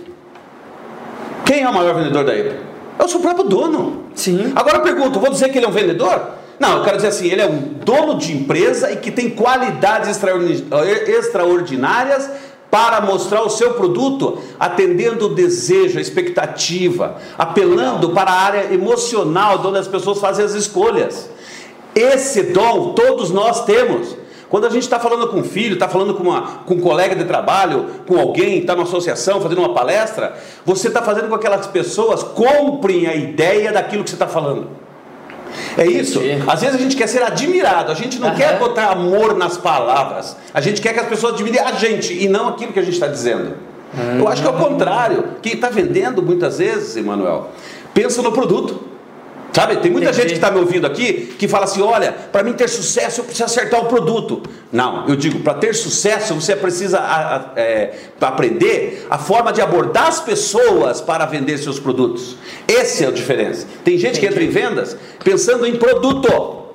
Quem 1.45 1.63
é 1.63 1.69
o 1.69 1.74
maior 1.74 1.95
vendedor 1.95 2.24
da 2.24 2.31
Apple? 2.31 2.59
É 3.00 3.03
o 3.03 3.07
seu 3.07 3.19
próprio 3.19 3.45
dono. 3.45 4.03
Sim. 4.13 4.53
Agora 4.56 4.77
eu 4.77 4.81
pergunto, 4.81 5.19
vou 5.19 5.31
dizer 5.31 5.50
que 5.50 5.57
ele 5.57 5.65
é 5.65 5.69
um 5.69 5.71
vendedor? 5.71 6.38
Não, 6.59 6.77
eu 6.77 6.83
quero 6.83 6.97
dizer 6.97 7.09
assim, 7.09 7.27
ele 7.27 7.41
é 7.41 7.47
um 7.47 7.59
dono 7.83 8.18
de 8.18 8.33
empresa 8.33 8.91
e 8.91 8.98
que 8.98 9.12
tem 9.12 9.29
qualidades 9.29 10.10
extraordinárias 11.07 12.29
para 12.69 13.00
mostrar 13.01 13.43
o 13.43 13.50
seu 13.50 13.74
produto, 13.74 14.39
atendendo 14.59 15.27
o 15.27 15.36
desejo, 15.36 15.97
a 15.97 16.01
expectativa, 16.01 17.17
apelando 17.38 18.09
para 18.09 18.31
a 18.31 18.41
área 18.41 18.74
emocional, 18.74 19.62
onde 19.65 19.77
as 19.77 19.88
pessoas 19.88 20.19
fazem 20.19 20.43
as 20.43 20.53
escolhas. 20.53 21.29
Esse 21.95 22.43
dom 22.43 22.93
todos 22.93 23.31
nós 23.31 23.63
temos. 23.65 24.15
Quando 24.50 24.65
a 24.65 24.69
gente 24.69 24.83
está 24.83 25.00
falando 25.00 25.27
com 25.27 25.38
um 25.38 25.43
filho, 25.43 25.74
está 25.74 25.89
falando 25.89 26.13
com, 26.13 26.24
uma, 26.24 26.41
com 26.65 26.75
um 26.75 26.79
colega 26.79 27.15
de 27.15 27.25
trabalho, 27.25 27.86
com 28.07 28.17
alguém, 28.17 28.59
está 28.59 28.74
numa 28.75 28.83
associação, 28.86 29.41
fazendo 29.41 29.59
uma 29.59 29.74
palestra, 29.74 30.38
você 30.65 30.88
está 30.88 31.01
fazendo 31.01 31.27
com 31.27 31.38
que 31.38 31.47
aquelas 31.47 31.67
pessoas 31.67 32.24
comprem 32.24 33.07
a 33.07 33.15
ideia 33.15 33.74
daquilo 33.74 34.03
que 34.03 34.09
você 34.09 34.15
está 34.15 34.27
falando. 34.27 34.87
É 35.77 35.85
isso. 35.85 36.21
Às 36.47 36.61
vezes 36.61 36.75
a 36.75 36.79
gente 36.79 36.95
quer 36.95 37.07
ser 37.07 37.23
admirado, 37.23 37.91
a 37.91 37.95
gente 37.95 38.19
não 38.19 38.29
uhum. 38.29 38.35
quer 38.35 38.57
botar 38.57 38.91
amor 38.91 39.35
nas 39.35 39.57
palavras, 39.57 40.35
a 40.53 40.61
gente 40.61 40.81
quer 40.81 40.93
que 40.93 40.99
as 40.99 41.07
pessoas 41.07 41.33
admirem 41.33 41.59
a 41.59 41.71
gente 41.73 42.13
e 42.13 42.27
não 42.27 42.49
aquilo 42.49 42.73
que 42.73 42.79
a 42.79 42.83
gente 42.83 42.93
está 42.93 43.07
dizendo. 43.07 43.53
Uhum. 43.93 44.19
Eu 44.19 44.27
acho 44.27 44.41
que 44.41 44.47
é 44.47 44.51
o 44.51 44.57
contrário. 44.57 45.23
Quem 45.41 45.53
está 45.53 45.69
vendendo 45.69 46.21
muitas 46.21 46.57
vezes, 46.57 46.95
Emanuel, 46.97 47.49
pensa 47.93 48.21
no 48.21 48.31
produto. 48.31 48.97
Sabe, 49.54 49.77
tem 49.77 49.89
muita 49.92 50.10
Entendi. 50.10 50.22
gente 50.22 50.30
que 50.30 50.36
está 50.36 50.51
me 50.51 50.60
ouvindo 50.60 50.86
aqui 50.86 51.36
que 51.38 51.48
fala 51.48 51.66
assim: 51.66 51.82
olha, 51.82 52.12
para 52.12 52.44
mim 52.44 52.54
ter 52.54 52.68
sucesso 52.68 53.22
eu 53.22 53.25
preciso 53.25 53.46
acertar 53.46 53.82
o 53.82 53.86
produto. 53.86 54.44
Não, 54.72 55.08
eu 55.08 55.16
digo, 55.16 55.39
para 55.39 55.56
ter 55.56 55.74
sucesso 55.74 56.36
você 56.36 56.56
precisa 56.56 57.00
é, 57.56 57.94
aprender 58.22 59.08
a 59.10 59.18
forma 59.18 59.51
de 59.51 59.62
abordar 59.62 60.08
as 60.08 60.20
pessoas 60.20 61.01
para 61.01 61.25
vender 61.25 61.58
seus 61.58 61.80
produtos. 61.80 62.38
Essa 62.68 63.06
é 63.06 63.08
a 63.08 63.12
diferença. 63.12 63.66
Tem 63.84 63.98
gente 63.98 64.18
Entendi. 64.18 64.20
que 64.20 64.27
entra 64.27 64.44
em 64.44 64.50
vendas 64.50 64.98
pensando 65.24 65.66
em 65.66 65.75
produto, 65.75 66.66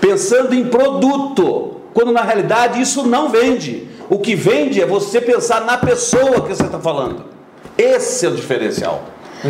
pensando 0.00 0.54
em 0.54 0.64
produto, 0.64 1.80
quando 1.94 2.12
na 2.12 2.22
realidade 2.22 2.80
isso 2.80 3.06
não 3.06 3.28
vende. 3.28 3.88
O 4.10 4.18
que 4.18 4.34
vende 4.34 4.82
é 4.82 4.86
você 4.86 5.20
pensar 5.20 5.62
na 5.62 5.78
pessoa 5.78 6.42
que 6.42 6.54
você 6.54 6.64
está 6.64 6.78
falando. 6.78 7.24
Esse 7.78 8.26
é 8.26 8.28
o 8.28 8.34
diferencial. 8.34 9.04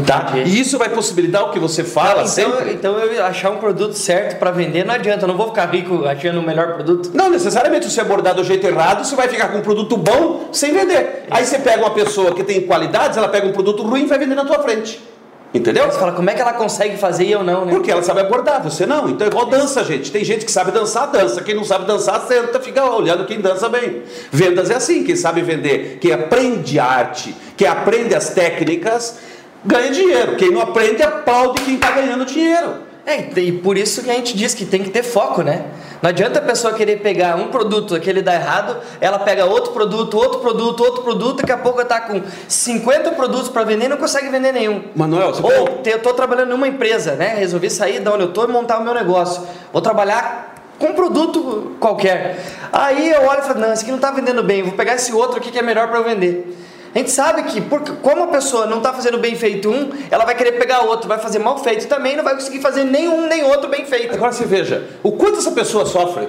Tá? 0.07 0.33
E 0.37 0.59
isso 0.59 0.79
vai 0.79 0.89
possibilitar 0.89 1.43
o 1.45 1.51
que 1.51 1.59
você 1.59 1.85
fala 1.85 2.23
então, 2.23 2.27
sempre. 2.29 2.73
Então 2.73 2.99
eu 2.99 3.25
achar 3.25 3.51
um 3.51 3.59
produto 3.59 3.93
certo 3.95 4.39
para 4.39 4.51
vender 4.51 4.87
não 4.87 4.95
adianta, 4.95 5.25
eu 5.25 5.29
não 5.29 5.37
vou 5.37 5.49
ficar 5.49 5.67
rico 5.67 6.07
achando 6.07 6.41
o 6.41 6.43
melhor 6.43 6.75
produto. 6.75 7.11
Não 7.13 7.29
necessariamente 7.29 7.91
se 7.91 8.01
abordar 8.01 8.35
do 8.35 8.43
jeito 8.43 8.67
errado, 8.67 9.05
você 9.05 9.15
vai 9.15 9.29
ficar 9.29 9.49
com 9.49 9.59
um 9.59 9.63
produto 9.63 9.97
bom 9.97 10.49
sem 10.51 10.73
vender. 10.73 11.27
Aí 11.31 11.45
você 11.45 11.59
pega 11.59 11.83
uma 11.83 11.91
pessoa 11.91 12.33
que 12.35 12.43
tem 12.43 12.63
qualidades, 12.63 13.19
ela 13.19 13.29
pega 13.29 13.47
um 13.47 13.53
produto 13.53 13.83
ruim 13.83 14.05
e 14.05 14.07
vai 14.07 14.19
vender 14.19 14.35
na 14.35 14.45
tua 14.45 14.61
frente. 14.61 15.13
Entendeu? 15.55 15.85
Você 15.85 15.99
fala, 15.99 16.13
como 16.13 16.31
é 16.31 16.35
que 16.35 16.41
ela 16.41 16.55
consegue 16.55 16.97
fazer 16.97 17.25
e 17.25 17.33
eu 17.33 17.45
não, 17.45 17.67
né? 17.67 17.73
Porque 17.75 17.91
ela 17.91 18.03
sabe 18.03 18.21
abordar, 18.21 18.63
você 18.63 18.87
não. 18.87 19.11
Então 19.11 19.27
é 19.27 19.29
igual 19.31 19.45
dança, 19.45 19.85
gente. 19.85 20.11
Tem 20.11 20.25
gente 20.25 20.47
que 20.47 20.51
sabe 20.51 20.71
dançar, 20.71 21.09
dança. 21.09 21.43
Quem 21.43 21.55
não 21.55 21.63
sabe 21.63 21.85
dançar, 21.85 22.23
senta, 22.27 22.59
fica 22.59 22.83
olhando 22.91 23.27
quem 23.27 23.39
dança 23.39 23.69
bem. 23.69 24.03
Vendas 24.31 24.71
é 24.71 24.77
assim, 24.77 25.05
quem 25.05 25.15
sabe 25.15 25.43
vender, 25.43 25.99
quem 26.01 26.11
aprende 26.11 26.79
arte, 26.79 27.37
quem 27.55 27.69
aprende 27.69 28.15
as 28.15 28.31
técnicas, 28.31 29.19
ganha 29.65 29.91
dinheiro. 29.91 30.37
Quem 30.37 30.51
não 30.51 30.61
aprende, 30.61 31.03
aplaude 31.03 31.63
quem 31.63 31.75
está 31.75 31.91
ganhando 31.91 32.25
dinheiro. 32.25 32.93
É, 33.05 33.19
e 33.41 33.51
por 33.51 33.77
isso 33.77 34.03
que 34.03 34.11
a 34.11 34.15
gente 34.15 34.37
diz 34.37 34.55
que 34.55 34.65
tem 34.65 34.83
que 34.83 34.91
ter 34.91 35.03
foco, 35.03 35.43
né? 35.43 35.65
Não 36.01 36.11
adianta 36.11 36.39
a 36.39 36.43
pessoa 36.43 36.73
querer 36.73 37.01
pegar 37.01 37.37
um 37.37 37.49
produto 37.49 37.99
que 37.99 38.09
ele 38.09 38.23
dá 38.23 38.35
errado, 38.35 38.77
ela 39.01 39.19
pega 39.19 39.45
outro 39.45 39.73
produto, 39.73 40.17
outro 40.17 40.41
produto, 40.41 40.85
outro 40.85 41.03
produto, 41.03 41.37
daqui 41.39 41.53
a 41.53 41.59
pouco 41.59 41.81
está 41.81 42.01
com 42.01 42.23
50 42.47 43.11
produtos 43.13 43.49
para 43.49 43.65
vender 43.65 43.87
e 43.87 43.89
não 43.89 43.97
consegue 43.97 44.29
vender 44.29 44.53
nenhum. 44.53 44.85
Manuel, 44.95 45.35
você 45.35 45.43
Ou 45.43 45.81
eu 45.85 45.97
estou 45.97 46.15
trabalhando 46.15 46.51
numa 46.51 46.69
empresa, 46.69 47.17
né? 47.17 47.35
Resolvi 47.37 47.69
sair 47.71 47.99
da 47.99 48.13
onde 48.13 48.23
eu 48.23 48.29
estou 48.29 48.45
e 48.45 48.53
montar 48.53 48.79
o 48.79 48.85
meu 48.85 48.95
negócio. 48.95 49.43
Vou 49.73 49.83
trabalhar 49.83 50.55
com 50.79 50.89
um 50.89 50.95
produto 50.95 51.77
qualquer. 51.81 52.39
Aí 52.73 53.11
eu 53.11 53.23
olho 53.23 53.41
e 53.41 53.43
falo, 53.43 53.61
não, 53.61 53.73
esse 53.73 53.83
aqui 53.83 53.91
não 53.91 53.99
está 53.99 54.13
vendendo 54.13 54.43
bem, 54.43 54.63
vou 54.63 54.73
pegar 54.73 54.95
esse 54.95 55.13
outro 55.13 55.39
aqui 55.39 55.51
que 55.51 55.59
é 55.59 55.63
melhor 55.63 55.89
para 55.89 55.99
eu 55.99 56.05
vender. 56.05 56.57
A 56.95 56.99
gente 56.99 57.11
sabe 57.11 57.45
que, 57.45 57.61
porque, 57.61 57.93
como 58.03 58.25
a 58.25 58.27
pessoa 58.27 58.67
não 58.67 58.79
está 58.79 58.93
fazendo 58.93 59.17
bem 59.17 59.35
feito 59.35 59.71
um, 59.71 59.91
ela 60.11 60.27
vai 60.27 60.35
querer 60.35 60.53
pegar 60.53 60.81
outro, 60.81 61.09
vai 61.09 61.19
fazer 61.19 61.39
mal 61.39 61.57
feito 61.59 61.89
também, 61.89 62.17
não 62.17 62.25
vai 62.25 62.35
conseguir 62.35 62.61
fazer 62.61 62.85
nenhum 62.85 63.27
nem 63.27 63.43
outro 63.45 63.71
bem 63.71 63.87
feito. 63.87 64.15
Agora 64.15 64.31
você 64.31 64.45
veja, 64.45 64.87
o 65.03 65.13
quanto 65.13 65.39
essa 65.39 65.53
pessoa 65.53 65.87
sofre. 65.87 66.29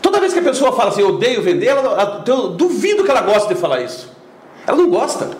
Toda 0.00 0.20
vez 0.20 0.32
que 0.32 0.38
a 0.38 0.42
pessoa 0.42 0.70
fala 0.72 0.90
assim, 0.90 1.00
eu 1.00 1.08
odeio 1.08 1.42
vender, 1.42 1.66
ela, 1.66 2.22
eu 2.26 2.50
duvido 2.50 3.02
que 3.02 3.10
ela 3.10 3.22
goste 3.22 3.48
de 3.48 3.54
falar 3.56 3.80
isso. 3.80 4.12
Ela 4.66 4.76
não 4.76 4.88
gosta. 4.88 5.30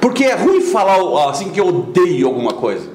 Porque 0.00 0.24
é 0.24 0.34
ruim 0.34 0.60
falar 0.60 1.30
assim 1.30 1.50
que 1.50 1.60
eu 1.60 1.68
odeio 1.68 2.26
alguma 2.26 2.52
coisa. 2.52 2.90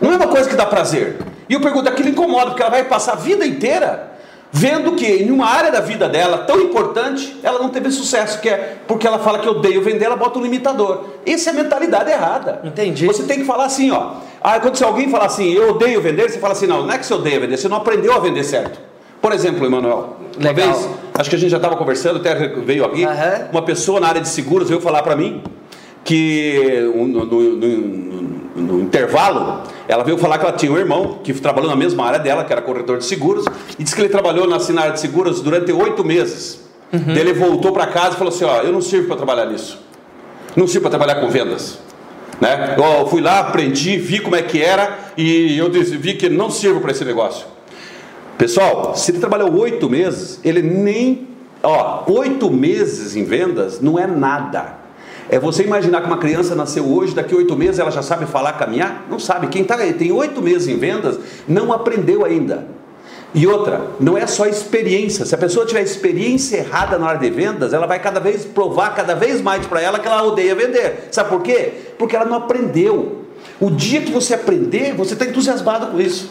Não 0.00 0.12
é 0.12 0.16
uma 0.16 0.28
coisa 0.28 0.48
que 0.48 0.54
dá 0.54 0.66
prazer. 0.66 1.18
E 1.48 1.54
eu 1.54 1.60
pergunto, 1.60 1.88
aquilo 1.88 2.08
incomoda, 2.08 2.50
porque 2.50 2.62
ela 2.62 2.70
vai 2.70 2.84
passar 2.84 3.12
a 3.12 3.16
vida 3.16 3.44
inteira 3.44 4.13
vendo 4.56 4.92
que 4.92 5.04
em 5.04 5.32
uma 5.32 5.46
área 5.46 5.72
da 5.72 5.80
vida 5.80 6.08
dela 6.08 6.38
tão 6.38 6.60
importante, 6.60 7.36
ela 7.42 7.58
não 7.58 7.70
teve 7.70 7.90
sucesso, 7.90 8.40
que 8.40 8.48
é 8.48 8.76
porque 8.86 9.04
ela 9.04 9.18
fala 9.18 9.40
que 9.40 9.48
odeio 9.48 9.82
vender, 9.82 10.04
ela 10.04 10.14
bota 10.14 10.38
um 10.38 10.42
limitador. 10.42 11.06
Essa 11.26 11.50
é 11.50 11.52
a 11.52 11.56
mentalidade 11.56 12.08
errada. 12.08 12.60
Entendi. 12.62 13.04
Você 13.04 13.24
tem 13.24 13.38
que 13.40 13.44
falar 13.44 13.64
assim, 13.64 13.90
ó. 13.90 14.12
Ah, 14.40 14.60
quando 14.60 14.76
se 14.76 14.84
alguém 14.84 15.08
fala 15.10 15.26
assim, 15.26 15.52
eu 15.52 15.70
odeio 15.70 16.00
vender, 16.00 16.30
você 16.30 16.38
fala 16.38 16.52
assim, 16.52 16.68
não, 16.68 16.86
não 16.86 16.94
é 16.94 16.98
que 16.98 17.04
você 17.04 17.14
odeia 17.14 17.40
vender, 17.40 17.56
você 17.56 17.66
não 17.68 17.78
aprendeu 17.78 18.12
a 18.14 18.20
vender 18.20 18.44
certo. 18.44 18.78
Por 19.20 19.32
exemplo, 19.32 19.66
Emanuel, 19.66 20.18
uma 20.38 20.48
Legal. 20.52 20.72
vez, 20.72 20.88
acho 21.14 21.30
que 21.30 21.34
a 21.34 21.38
gente 21.38 21.50
já 21.50 21.56
estava 21.56 21.74
conversando, 21.76 22.18
até 22.20 22.34
veio 22.34 22.84
aqui, 22.84 23.04
Aham. 23.04 23.48
uma 23.50 23.62
pessoa 23.62 23.98
na 23.98 24.06
área 24.06 24.20
de 24.20 24.28
seguros 24.28 24.68
veio 24.68 24.80
falar 24.80 25.02
para 25.02 25.16
mim 25.16 25.42
que 26.04 26.80
no, 26.94 27.06
no- 27.08 27.24
no- 27.24 28.34
no 28.56 28.80
intervalo, 28.82 29.62
ela 29.86 30.02
veio 30.02 30.16
falar 30.16 30.38
que 30.38 30.44
ela 30.46 30.56
tinha 30.56 30.72
um 30.72 30.78
irmão 30.78 31.18
que 31.22 31.32
trabalhou 31.34 31.68
na 31.68 31.76
mesma 31.76 32.06
área 32.06 32.18
dela, 32.18 32.44
que 32.44 32.52
era 32.52 32.62
corretor 32.62 32.98
de 32.98 33.04
seguros, 33.04 33.44
e 33.78 33.82
disse 33.84 33.94
que 33.94 34.00
ele 34.00 34.08
trabalhou 34.08 34.46
na, 34.46 34.56
área 34.80 34.92
de 34.92 35.00
seguros 35.00 35.40
durante 35.40 35.70
oito 35.72 36.04
meses. 36.04 36.60
Daí 36.90 37.18
Ele 37.18 37.32
voltou 37.32 37.72
para 37.72 37.86
casa 37.88 38.14
e 38.14 38.18
falou 38.18 38.32
assim: 38.32 38.44
Ó, 38.44 38.62
eu 38.62 38.72
não 38.72 38.80
sirvo 38.80 39.08
para 39.08 39.16
trabalhar 39.16 39.46
nisso, 39.46 39.80
não 40.54 40.66
sirvo 40.66 40.82
para 40.82 40.90
trabalhar 40.98 41.20
com 41.20 41.28
vendas. 41.28 41.78
Né? 42.40 42.76
Eu 42.76 43.06
fui 43.06 43.20
lá, 43.20 43.40
aprendi, 43.40 43.96
vi 43.96 44.20
como 44.20 44.36
é 44.36 44.42
que 44.42 44.62
era 44.62 44.98
e 45.16 45.56
eu 45.56 45.68
disse- 45.68 45.96
vi 45.96 46.14
que 46.14 46.28
não 46.28 46.50
sirvo 46.50 46.80
para 46.80 46.90
esse 46.90 47.04
negócio. 47.04 47.46
Pessoal, 48.38 48.94
se 48.96 49.12
ele 49.12 49.18
trabalhou 49.18 49.52
oito 49.58 49.88
meses, 49.88 50.40
ele 50.44 50.62
nem. 50.62 51.28
Ó, 51.62 52.04
oito 52.12 52.50
meses 52.50 53.16
em 53.16 53.24
vendas 53.24 53.80
não 53.80 53.98
é 53.98 54.06
nada. 54.06 54.83
É 55.28 55.38
você 55.38 55.62
imaginar 55.62 56.00
que 56.00 56.06
uma 56.06 56.18
criança 56.18 56.54
nasceu 56.54 56.86
hoje, 56.86 57.14
daqui 57.14 57.34
a 57.34 57.38
oito 57.38 57.56
meses 57.56 57.78
ela 57.78 57.90
já 57.90 58.02
sabe 58.02 58.26
falar, 58.26 58.52
caminhar? 58.54 59.06
Não 59.10 59.18
sabe. 59.18 59.46
Quem 59.48 59.64
tá, 59.64 59.76
tem 59.76 60.12
oito 60.12 60.42
meses 60.42 60.68
em 60.68 60.76
vendas 60.76 61.18
não 61.48 61.72
aprendeu 61.72 62.24
ainda. 62.24 62.66
E 63.34 63.48
outra, 63.48 63.88
não 63.98 64.16
é 64.16 64.26
só 64.28 64.46
experiência. 64.46 65.26
Se 65.26 65.34
a 65.34 65.38
pessoa 65.38 65.66
tiver 65.66 65.82
experiência 65.82 66.58
errada 66.58 66.96
na 66.98 67.06
hora 67.06 67.18
de 67.18 67.28
vendas, 67.30 67.72
ela 67.72 67.84
vai 67.84 67.98
cada 67.98 68.20
vez 68.20 68.44
provar 68.44 68.94
cada 68.94 69.14
vez 69.14 69.40
mais 69.40 69.66
para 69.66 69.82
ela 69.82 69.98
que 69.98 70.06
ela 70.06 70.22
odeia 70.22 70.54
vender. 70.54 71.08
Sabe 71.10 71.30
por 71.30 71.42
quê? 71.42 71.72
Porque 71.98 72.14
ela 72.14 72.24
não 72.24 72.36
aprendeu. 72.36 73.24
O 73.60 73.70
dia 73.70 74.02
que 74.02 74.12
você 74.12 74.34
aprender, 74.34 74.94
você 74.94 75.14
está 75.14 75.24
entusiasmado 75.24 75.88
com 75.88 76.00
isso. 76.00 76.30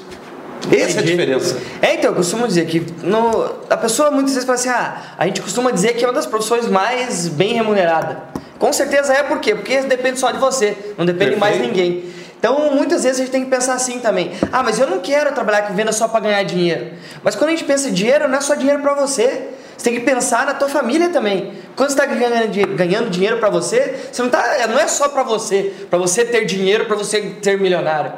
Essa 0.72 1.00
é 1.00 1.02
a 1.02 1.06
diferença. 1.06 1.58
É, 1.82 1.96
então, 1.96 2.12
eu 2.12 2.16
costumo 2.16 2.48
dizer 2.48 2.66
que 2.68 2.86
no, 3.04 3.50
a 3.70 3.76
pessoa 3.76 4.10
muitas 4.10 4.34
vezes 4.34 4.46
fala 4.46 4.58
assim, 4.58 4.70
ah, 4.70 5.16
a 5.18 5.26
gente 5.26 5.42
costuma 5.42 5.72
dizer 5.72 5.96
que 5.96 6.06
é 6.06 6.08
uma 6.08 6.14
das 6.14 6.26
profissões 6.26 6.70
mais 6.70 7.28
bem 7.28 7.54
remunerada. 7.54 8.24
Com 8.64 8.72
certeza 8.72 9.12
é 9.12 9.24
por 9.24 9.42
quê? 9.42 9.54
Porque 9.54 9.82
depende 9.82 10.18
só 10.18 10.32
de 10.32 10.38
você, 10.38 10.78
não 10.98 11.06
depende 11.06 11.32
de 11.32 11.38
mais 11.38 11.58
Perfeito. 11.58 11.76
ninguém. 11.76 12.06
Então, 12.40 12.72
muitas 12.74 13.04
vezes 13.04 13.20
a 13.20 13.24
gente 13.26 13.32
tem 13.34 13.44
que 13.44 13.50
pensar 13.50 13.74
assim 13.74 14.00
também. 14.00 14.32
Ah, 14.54 14.64
mas 14.64 14.80
eu 14.80 14.88
não 14.88 15.00
quero 15.00 15.34
trabalhar 15.34 15.64
com 15.64 15.74
venda 15.74 15.92
só 15.92 16.08
para 16.08 16.22
ganhar 16.22 16.44
dinheiro. 16.44 16.94
Mas 17.22 17.36
quando 17.36 17.50
a 17.50 17.52
gente 17.52 17.66
pensa 17.66 17.90
em 17.90 17.92
dinheiro, 17.92 18.26
não 18.30 18.38
é 18.38 18.40
só 18.40 18.56
dinheiro 18.56 18.82
para 18.82 18.94
você. 18.94 19.50
Você 19.78 19.90
tem 19.90 20.00
que 20.00 20.06
pensar 20.06 20.46
na 20.46 20.54
tua 20.54 20.70
família 20.70 21.10
também. 21.10 21.52
Quando 21.76 21.90
você 21.90 22.02
está 22.02 22.06
ganhando, 22.06 22.76
ganhando 22.78 23.10
dinheiro 23.10 23.38
para 23.38 23.50
você, 23.50 24.00
você 24.10 24.22
não, 24.22 24.30
tá, 24.30 24.42
não 24.70 24.80
é 24.80 24.88
só 24.88 25.10
para 25.10 25.24
você, 25.24 25.74
para 25.90 26.00
você 26.00 26.24
ter 26.24 26.46
dinheiro, 26.46 26.86
para 26.86 26.96
você 26.96 27.36
ser 27.42 27.60
milionário. 27.60 28.14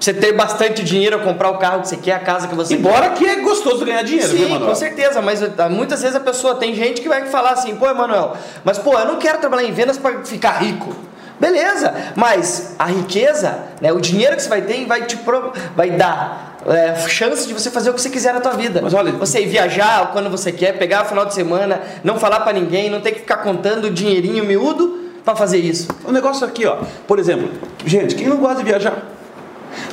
Você 0.00 0.14
ter 0.14 0.32
bastante 0.32 0.82
dinheiro, 0.82 1.20
comprar 1.20 1.50
o 1.50 1.58
carro 1.58 1.82
que 1.82 1.88
você 1.88 1.96
quer, 1.98 2.12
a 2.14 2.18
casa 2.20 2.48
que 2.48 2.54
você 2.54 2.74
quer. 2.74 2.80
Embora 2.80 3.10
que 3.10 3.26
é 3.26 3.36
gostoso 3.36 3.84
ganhar 3.84 4.02
dinheiro, 4.02 4.28
viu, 4.30 4.44
Sim, 4.46 4.48
Manuel? 4.52 4.70
com 4.70 4.74
certeza, 4.74 5.20
mas 5.20 5.42
ah, 5.42 5.68
muitas 5.68 6.00
vezes 6.00 6.16
a 6.16 6.20
pessoa 6.20 6.54
tem 6.54 6.74
gente 6.74 7.02
que 7.02 7.08
vai 7.08 7.26
falar 7.26 7.50
assim, 7.50 7.76
pô, 7.76 7.86
Emanuel, 7.86 8.34
mas 8.64 8.78
pô, 8.78 8.98
eu 8.98 9.04
não 9.04 9.16
quero 9.16 9.38
trabalhar 9.38 9.68
em 9.68 9.72
vendas 9.72 9.98
para 9.98 10.24
ficar 10.24 10.52
rico. 10.52 10.94
Beleza, 11.38 11.94
mas 12.16 12.74
a 12.78 12.84
riqueza, 12.86 13.58
né, 13.80 13.92
o 13.92 14.00
dinheiro 14.00 14.36
que 14.36 14.42
você 14.42 14.48
vai 14.48 14.62
ter 14.62 14.84
vai 14.86 15.02
te 15.06 15.16
pro- 15.18 15.52
vai 15.76 15.90
dar 15.90 16.58
é, 16.66 16.94
chance 17.08 17.46
de 17.46 17.54
você 17.54 17.70
fazer 17.70 17.88
o 17.90 17.94
que 17.94 18.00
você 18.02 18.10
quiser 18.10 18.34
na 18.34 18.40
tua 18.40 18.52
vida. 18.52 18.80
Mas 18.82 18.92
olha- 18.92 19.12
você 19.12 19.40
ir 19.40 19.46
viajar 19.48 20.12
quando 20.12 20.28
você 20.30 20.50
quer, 20.52 20.78
pegar 20.78 21.02
o 21.02 21.04
final 21.06 21.24
de 21.24 21.32
semana, 21.34 21.80
não 22.04 22.18
falar 22.18 22.40
para 22.40 22.52
ninguém, 22.52 22.90
não 22.90 23.00
ter 23.00 23.12
que 23.12 23.20
ficar 23.20 23.38
contando 23.38 23.90
dinheirinho 23.90 24.44
miúdo 24.44 24.98
para 25.24 25.34
fazer 25.36 25.58
isso. 25.58 25.88
O 26.04 26.12
negócio 26.12 26.46
aqui, 26.46 26.66
ó. 26.66 26.76
Por 27.06 27.18
exemplo, 27.18 27.50
gente, 27.86 28.14
quem 28.14 28.26
não 28.28 28.36
gosta 28.36 28.56
de 28.58 28.64
viajar? 28.64 28.98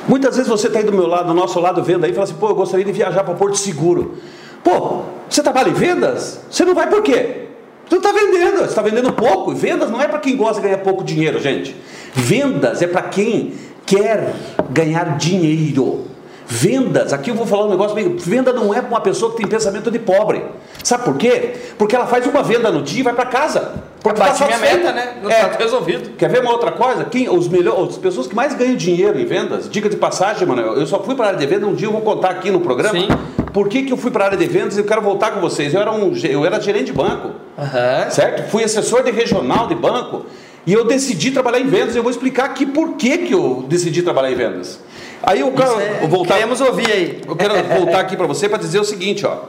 Muitas 0.08 0.36
vezes 0.36 0.50
você 0.50 0.68
está 0.68 0.80
aí 0.80 0.86
do 0.86 0.92
meu 0.92 1.08
lado, 1.08 1.28
do 1.28 1.34
nosso 1.34 1.60
lado, 1.60 1.84
vendo 1.84 2.06
aí, 2.06 2.14
fala 2.14 2.24
assim, 2.24 2.36
pô, 2.36 2.50
eu 2.50 2.56
gostaria 2.56 2.86
de 2.86 2.92
viajar 2.92 3.24
para 3.24 3.34
Porto 3.34 3.58
Seguro. 3.58 4.18
Pô, 4.64 5.04
você 5.30 5.42
trabalha 5.42 5.70
em 5.70 5.74
vendas? 5.74 6.42
Você 6.50 6.66
não 6.66 6.74
vai 6.74 6.88
por 6.88 7.02
quê? 7.02 7.48
Você 7.90 7.98
está 7.98 8.12
vendendo, 8.12 8.58
você 8.58 8.66
está 8.66 8.82
vendendo 8.82 9.14
pouco. 9.14 9.54
Vendas 9.54 9.90
não 9.90 10.02
é 10.02 10.08
para 10.08 10.20
quem 10.20 10.36
gosta 10.36 10.62
de 10.62 10.68
ganhar 10.68 10.80
pouco 10.80 11.04
dinheiro, 11.04 11.40
gente. 11.40 11.76
Vendas 12.14 12.82
é 12.82 12.88
para 12.88 13.04
quem 13.04 13.54
quer 13.86 14.36
ganhar 14.70 15.18
dinheiro. 15.18 16.06
Vendas, 16.50 17.12
aqui 17.12 17.30
eu 17.30 17.36
vou 17.36 17.46
falar 17.46 17.66
um 17.66 17.70
negócio 17.70 17.94
meio. 17.94 18.18
Venda 18.18 18.54
não 18.54 18.74
é 18.74 18.80
para 18.82 18.90
uma 18.90 19.02
pessoa 19.02 19.32
que 19.32 19.38
tem 19.38 19.48
pensamento 19.48 19.92
de 19.92 20.00
pobre. 20.00 20.44
Sabe 20.82 21.04
por 21.04 21.18
quê? 21.18 21.54
Porque 21.78 21.94
ela 21.94 22.08
faz 22.08 22.26
uma 22.26 22.42
venda 22.42 22.72
no 22.72 22.82
dia 22.82 23.02
e 23.02 23.04
vai 23.04 23.14
para 23.14 23.26
casa. 23.26 23.74
Porque 24.02 24.18
Bate 24.20 24.40
tá 24.40 24.46
minha 24.46 24.58
meta, 24.60 24.94
né? 24.94 25.18
Não 25.22 25.30
É. 25.30 25.46
tá 25.46 25.58
resolvido. 25.58 26.12
Quer 26.12 26.30
ver 26.30 26.42
uma 26.42 26.52
outra 26.52 26.72
coisa? 26.72 27.04
Quem, 27.04 27.28
os 27.30 27.50
melhores, 27.50 27.90
as 27.90 27.98
pessoas 27.98 28.28
que 28.28 28.36
mais 28.36 28.54
ganham 28.54 28.76
dinheiro 28.76 29.20
em 29.20 29.26
vendas, 29.26 29.70
dica 29.70 29.90
de 29.90 29.98
passagem, 29.98 30.48
Manuel, 30.48 30.76
eu 30.76 30.88
só 30.88 31.04
fui 31.04 31.16
para 31.16 31.26
a 31.26 31.28
área 31.30 31.40
de 31.40 31.46
vendas, 31.46 31.68
um 31.68 31.74
dia 31.76 31.88
eu 31.88 31.92
vou 31.92 32.02
contar 32.02 32.30
aqui 32.30 32.50
no 32.50 32.62
programa. 32.62 32.98
Sim. 32.98 33.08
Por 33.52 33.68
que, 33.68 33.84
que 33.84 33.92
eu 33.92 33.98
fui 33.98 34.12
para 34.12 34.24
a 34.24 34.28
área 34.28 34.38
de 34.38 34.46
vendas 34.46 34.78
e 34.78 34.80
eu 34.80 34.86
quero 34.86 35.02
voltar 35.02 35.32
com 35.32 35.42
vocês? 35.42 35.74
Eu 35.74 35.82
era, 35.82 35.92
um, 35.92 36.14
eu 36.24 36.46
era 36.46 36.62
gerente 36.62 36.86
de 36.86 36.94
banco, 36.94 37.32
Aham. 37.60 38.10
certo? 38.10 38.50
Fui 38.50 38.64
assessor 38.64 39.04
de 39.04 39.12
regional 39.12 39.68
de 39.68 39.76
banco 39.76 40.26
e 40.66 40.72
eu 40.72 40.86
decidi 40.86 41.32
trabalhar 41.32 41.60
em 41.60 41.68
vendas. 41.68 41.94
Eu 41.96 42.04
vou 42.04 42.12
explicar 42.12 42.46
aqui 42.46 42.66
por 42.66 42.94
que, 42.94 43.18
que 43.20 43.34
eu 43.34 43.66
decidi 43.68 44.02
trabalhar 44.02 44.32
em 44.32 44.36
vendas. 44.36 44.80
Aí 45.28 45.42
eu 45.42 45.52
quero 45.52 45.82
é- 45.82 46.08
voltar. 46.08 46.36
Queremos 46.36 46.62
ouvir 46.62 46.90
aí. 46.90 47.22
Eu 47.28 47.36
quero 47.36 47.54
voltar 47.78 48.00
aqui 48.00 48.16
para 48.16 48.26
você 48.26 48.48
para 48.48 48.58
dizer 48.58 48.80
o 48.80 48.86
seguinte, 48.86 49.26
ó. 49.26 49.40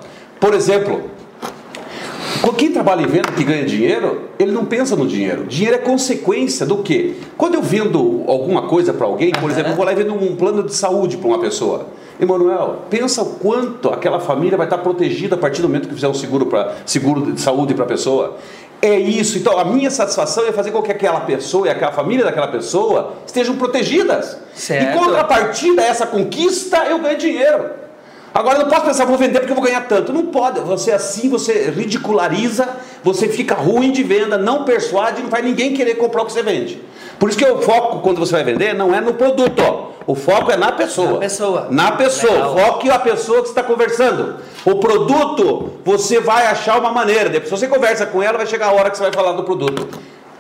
Por 0.41 0.53
exemplo, 0.53 1.09
quem 2.59 2.73
trabalha 2.73 3.03
em 3.03 3.07
venda 3.07 3.31
que 3.31 3.45
ganha 3.45 3.65
dinheiro, 3.65 4.23
ele 4.37 4.51
não 4.51 4.65
pensa 4.65 4.97
no 4.97 5.07
dinheiro. 5.07 5.45
Dinheiro 5.47 5.77
é 5.77 5.79
consequência 5.79 6.67
do 6.67 6.79
quê? 6.79 7.15
Quando 7.37 7.55
eu 7.55 7.63
vendo 7.63 8.25
alguma 8.27 8.63
coisa 8.63 8.93
para 8.93 9.07
alguém, 9.07 9.31
por 9.31 9.49
exemplo, 9.49 9.71
eu 9.71 9.77
vou 9.77 9.85
lá 9.85 9.93
e 9.93 9.95
vendo 9.95 10.13
um 10.13 10.35
plano 10.35 10.65
de 10.65 10.75
saúde 10.75 11.17
para 11.17 11.29
uma 11.29 11.39
pessoa. 11.39 11.87
Emanuel, 12.21 12.81
pensa 12.91 13.23
o 13.23 13.37
quanto 13.37 13.91
aquela 13.91 14.19
família 14.19 14.59
vai 14.59 14.67
estar 14.67 14.79
protegida 14.79 15.37
a 15.37 15.39
partir 15.39 15.63
do 15.63 15.69
momento 15.69 15.89
que 15.89 15.95
fizer 15.95 16.09
um 16.09 16.15
seguro, 16.15 16.47
pra, 16.47 16.75
seguro 16.85 17.31
de 17.31 17.41
saúde 17.41 17.75
para 17.75 17.85
a 17.85 17.89
pessoa. 17.89 18.37
É 18.81 18.97
isso. 18.97 19.39
Então, 19.39 19.59
a 19.59 19.65
minha 19.65 19.91
satisfação 19.91 20.47
é 20.47 20.53
fazer 20.53 20.71
com 20.71 20.81
que 20.83 20.93
aquela 20.93 21.21
pessoa 21.21 21.67
e 21.67 21.71
aquela 21.71 21.93
família 21.93 22.25
daquela 22.25 22.49
pessoa 22.49 23.15
estejam 23.27 23.57
protegidas. 23.57 24.39
Certo. 24.55 24.97
Em 24.97 24.99
contrapartida 24.99 25.83
a 25.83 25.87
essa 25.87 26.07
conquista, 26.07 26.85
eu 26.85 26.99
ganho 27.01 27.19
dinheiro. 27.19 27.71
Agora 28.33 28.59
eu 28.59 28.63
não 28.63 28.69
posso 28.71 28.85
pensar, 28.85 29.05
vou 29.05 29.17
vender 29.17 29.41
porque 29.41 29.51
eu 29.51 29.57
vou 29.57 29.65
ganhar 29.65 29.89
tanto. 29.89 30.13
Não 30.13 30.27
pode. 30.27 30.61
Você 30.61 30.93
assim, 30.93 31.29
você 31.29 31.71
ridiculariza, 31.71 32.69
você 33.03 33.29
fica 33.29 33.55
ruim 33.55 33.91
de 33.91 34.05
venda, 34.05 34.39
não 34.39 34.65
persuade, 34.65 35.23
não 35.23 35.31
faz 35.31 35.45
ninguém 35.45 35.75
querer 35.75 35.95
comprar 35.95 36.23
o 36.23 36.27
que 36.27 36.33
você 36.33 36.43
vende. 36.43 36.81
Por 37.19 37.29
isso 37.29 37.39
que 37.39 37.45
o 37.45 37.61
foco, 37.63 37.99
quando 38.01 38.19
você 38.19 38.33
vai 38.33 38.45
vender, 38.45 38.75
não 38.75 38.95
é 38.95 39.01
no 39.01 39.15
produto. 39.15 39.61
ó. 39.61 39.89
O 40.07 40.15
foco 40.15 40.51
é 40.51 40.57
na 40.57 40.73
pessoa. 40.73 41.15
Na 41.15 41.19
pessoa. 41.19 41.69
Na 41.71 41.93
pessoa. 41.93 42.33
Legal. 42.33 42.81
É 42.85 42.91
a 42.91 42.99
pessoa 42.99 43.41
que 43.41 43.49
você 43.49 43.53
está 43.53 43.63
conversando. 43.63 44.37
O 44.65 44.77
produto, 44.77 45.79
você 45.85 46.21
vai 46.21 46.47
achar 46.47 46.79
uma 46.79 46.93
maneira. 46.93 47.29
Depois, 47.29 47.51
você 47.51 47.69
conversa 47.69 48.07
com 48.07 48.23
ela, 48.23 48.39
vai 48.39 48.47
chegar 48.47 48.69
a 48.69 48.73
hora 48.73 48.91
que 48.91 48.97
você 48.97 49.05
vai 49.05 49.13
falar 49.13 49.33
do 49.33 49.45
produto. 49.45 49.89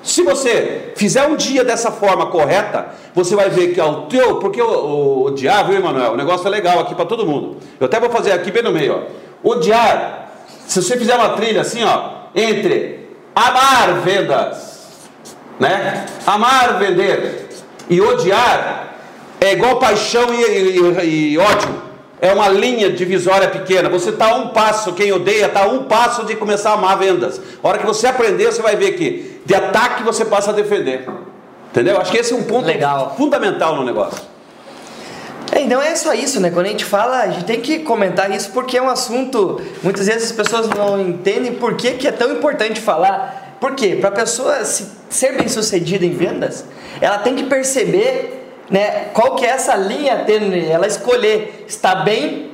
Se 0.02 0.22
você 0.22 0.92
fizer 0.96 1.26
um 1.26 1.36
dia 1.36 1.64
dessa 1.64 1.90
forma 1.90 2.26
correta, 2.26 2.88
você 3.14 3.34
vai 3.34 3.50
ver 3.50 3.74
que 3.74 3.80
ao 3.80 4.02
teu, 4.02 4.36
porque 4.36 4.60
o, 4.62 4.68
o, 4.68 5.24
odiar, 5.24 5.66
viu, 5.66 5.76
Emanuel? 5.76 6.12
O 6.12 6.16
negócio 6.16 6.46
é 6.46 6.50
legal 6.50 6.80
aqui 6.80 6.94
para 6.94 7.04
todo 7.04 7.26
mundo. 7.26 7.56
Eu 7.80 7.86
até 7.86 7.98
vou 7.98 8.10
fazer 8.10 8.32
aqui 8.32 8.50
bem 8.50 8.62
no 8.62 8.70
meio, 8.70 9.04
ó. 9.44 9.50
Odiar, 9.50 10.30
se 10.66 10.82
você 10.82 10.96
fizer 10.96 11.14
uma 11.14 11.30
trilha 11.30 11.62
assim, 11.62 11.82
ó, 11.84 12.10
entre 12.34 13.08
amar 13.34 14.00
vendas, 14.00 14.98
né? 15.58 16.06
Amar 16.26 16.78
vender 16.78 17.48
e 17.90 18.00
odiar 18.00 18.94
é 19.40 19.52
igual 19.52 19.78
paixão 19.78 20.32
e, 20.32 20.42
e, 20.42 21.32
e 21.32 21.38
ódio. 21.38 21.87
É 22.20 22.32
uma 22.32 22.48
linha 22.48 22.90
divisória 22.90 23.48
pequena. 23.48 23.88
Você 23.88 24.10
está 24.10 24.32
a 24.32 24.34
um 24.36 24.48
passo, 24.48 24.92
quem 24.92 25.12
odeia 25.12 25.46
está 25.46 25.64
a 25.64 25.68
um 25.68 25.84
passo 25.84 26.24
de 26.24 26.34
começar 26.34 26.70
a 26.70 26.74
amar 26.74 26.98
vendas. 26.98 27.40
A 27.62 27.68
hora 27.68 27.78
que 27.78 27.86
você 27.86 28.06
aprender, 28.06 28.46
você 28.46 28.60
vai 28.60 28.76
ver 28.76 28.92
que 28.92 29.40
de 29.44 29.54
ataque 29.54 30.02
você 30.02 30.24
passa 30.24 30.50
a 30.50 30.54
defender. 30.54 31.08
Entendeu? 31.70 32.00
Acho 32.00 32.10
que 32.10 32.18
esse 32.18 32.32
é 32.32 32.36
um 32.36 32.42
ponto 32.42 32.66
Legal. 32.66 33.14
fundamental 33.16 33.76
no 33.76 33.84
negócio. 33.84 34.20
É, 35.52 35.64
não 35.64 35.80
é 35.80 35.94
só 35.96 36.12
isso, 36.12 36.40
né? 36.40 36.50
Quando 36.50 36.66
a 36.66 36.70
gente 36.70 36.84
fala, 36.84 37.22
a 37.22 37.28
gente 37.28 37.44
tem 37.44 37.60
que 37.60 37.80
comentar 37.80 38.30
isso 38.30 38.50
porque 38.50 38.76
é 38.76 38.82
um 38.82 38.88
assunto. 38.88 39.60
Muitas 39.82 40.06
vezes 40.06 40.24
as 40.24 40.32
pessoas 40.32 40.68
não 40.68 41.00
entendem 41.00 41.54
por 41.54 41.74
que, 41.74 41.92
que 41.92 42.08
é 42.08 42.12
tão 42.12 42.32
importante 42.32 42.80
falar. 42.80 43.56
Por 43.60 43.74
quê? 43.74 43.96
Para 44.00 44.10
a 44.10 44.12
pessoa 44.12 44.64
se, 44.64 44.86
ser 45.08 45.36
bem 45.36 45.48
sucedida 45.48 46.04
em 46.04 46.12
vendas, 46.12 46.64
ela 47.00 47.18
tem 47.18 47.34
que 47.34 47.44
perceber 47.44 48.37
né, 48.70 49.06
qual 49.14 49.34
que 49.36 49.44
é 49.44 49.50
essa 49.50 49.74
linha 49.74 50.24
tênue, 50.24 50.66
ela 50.66 50.86
escolher 50.86 51.64
estar 51.68 51.96
bem, 52.04 52.50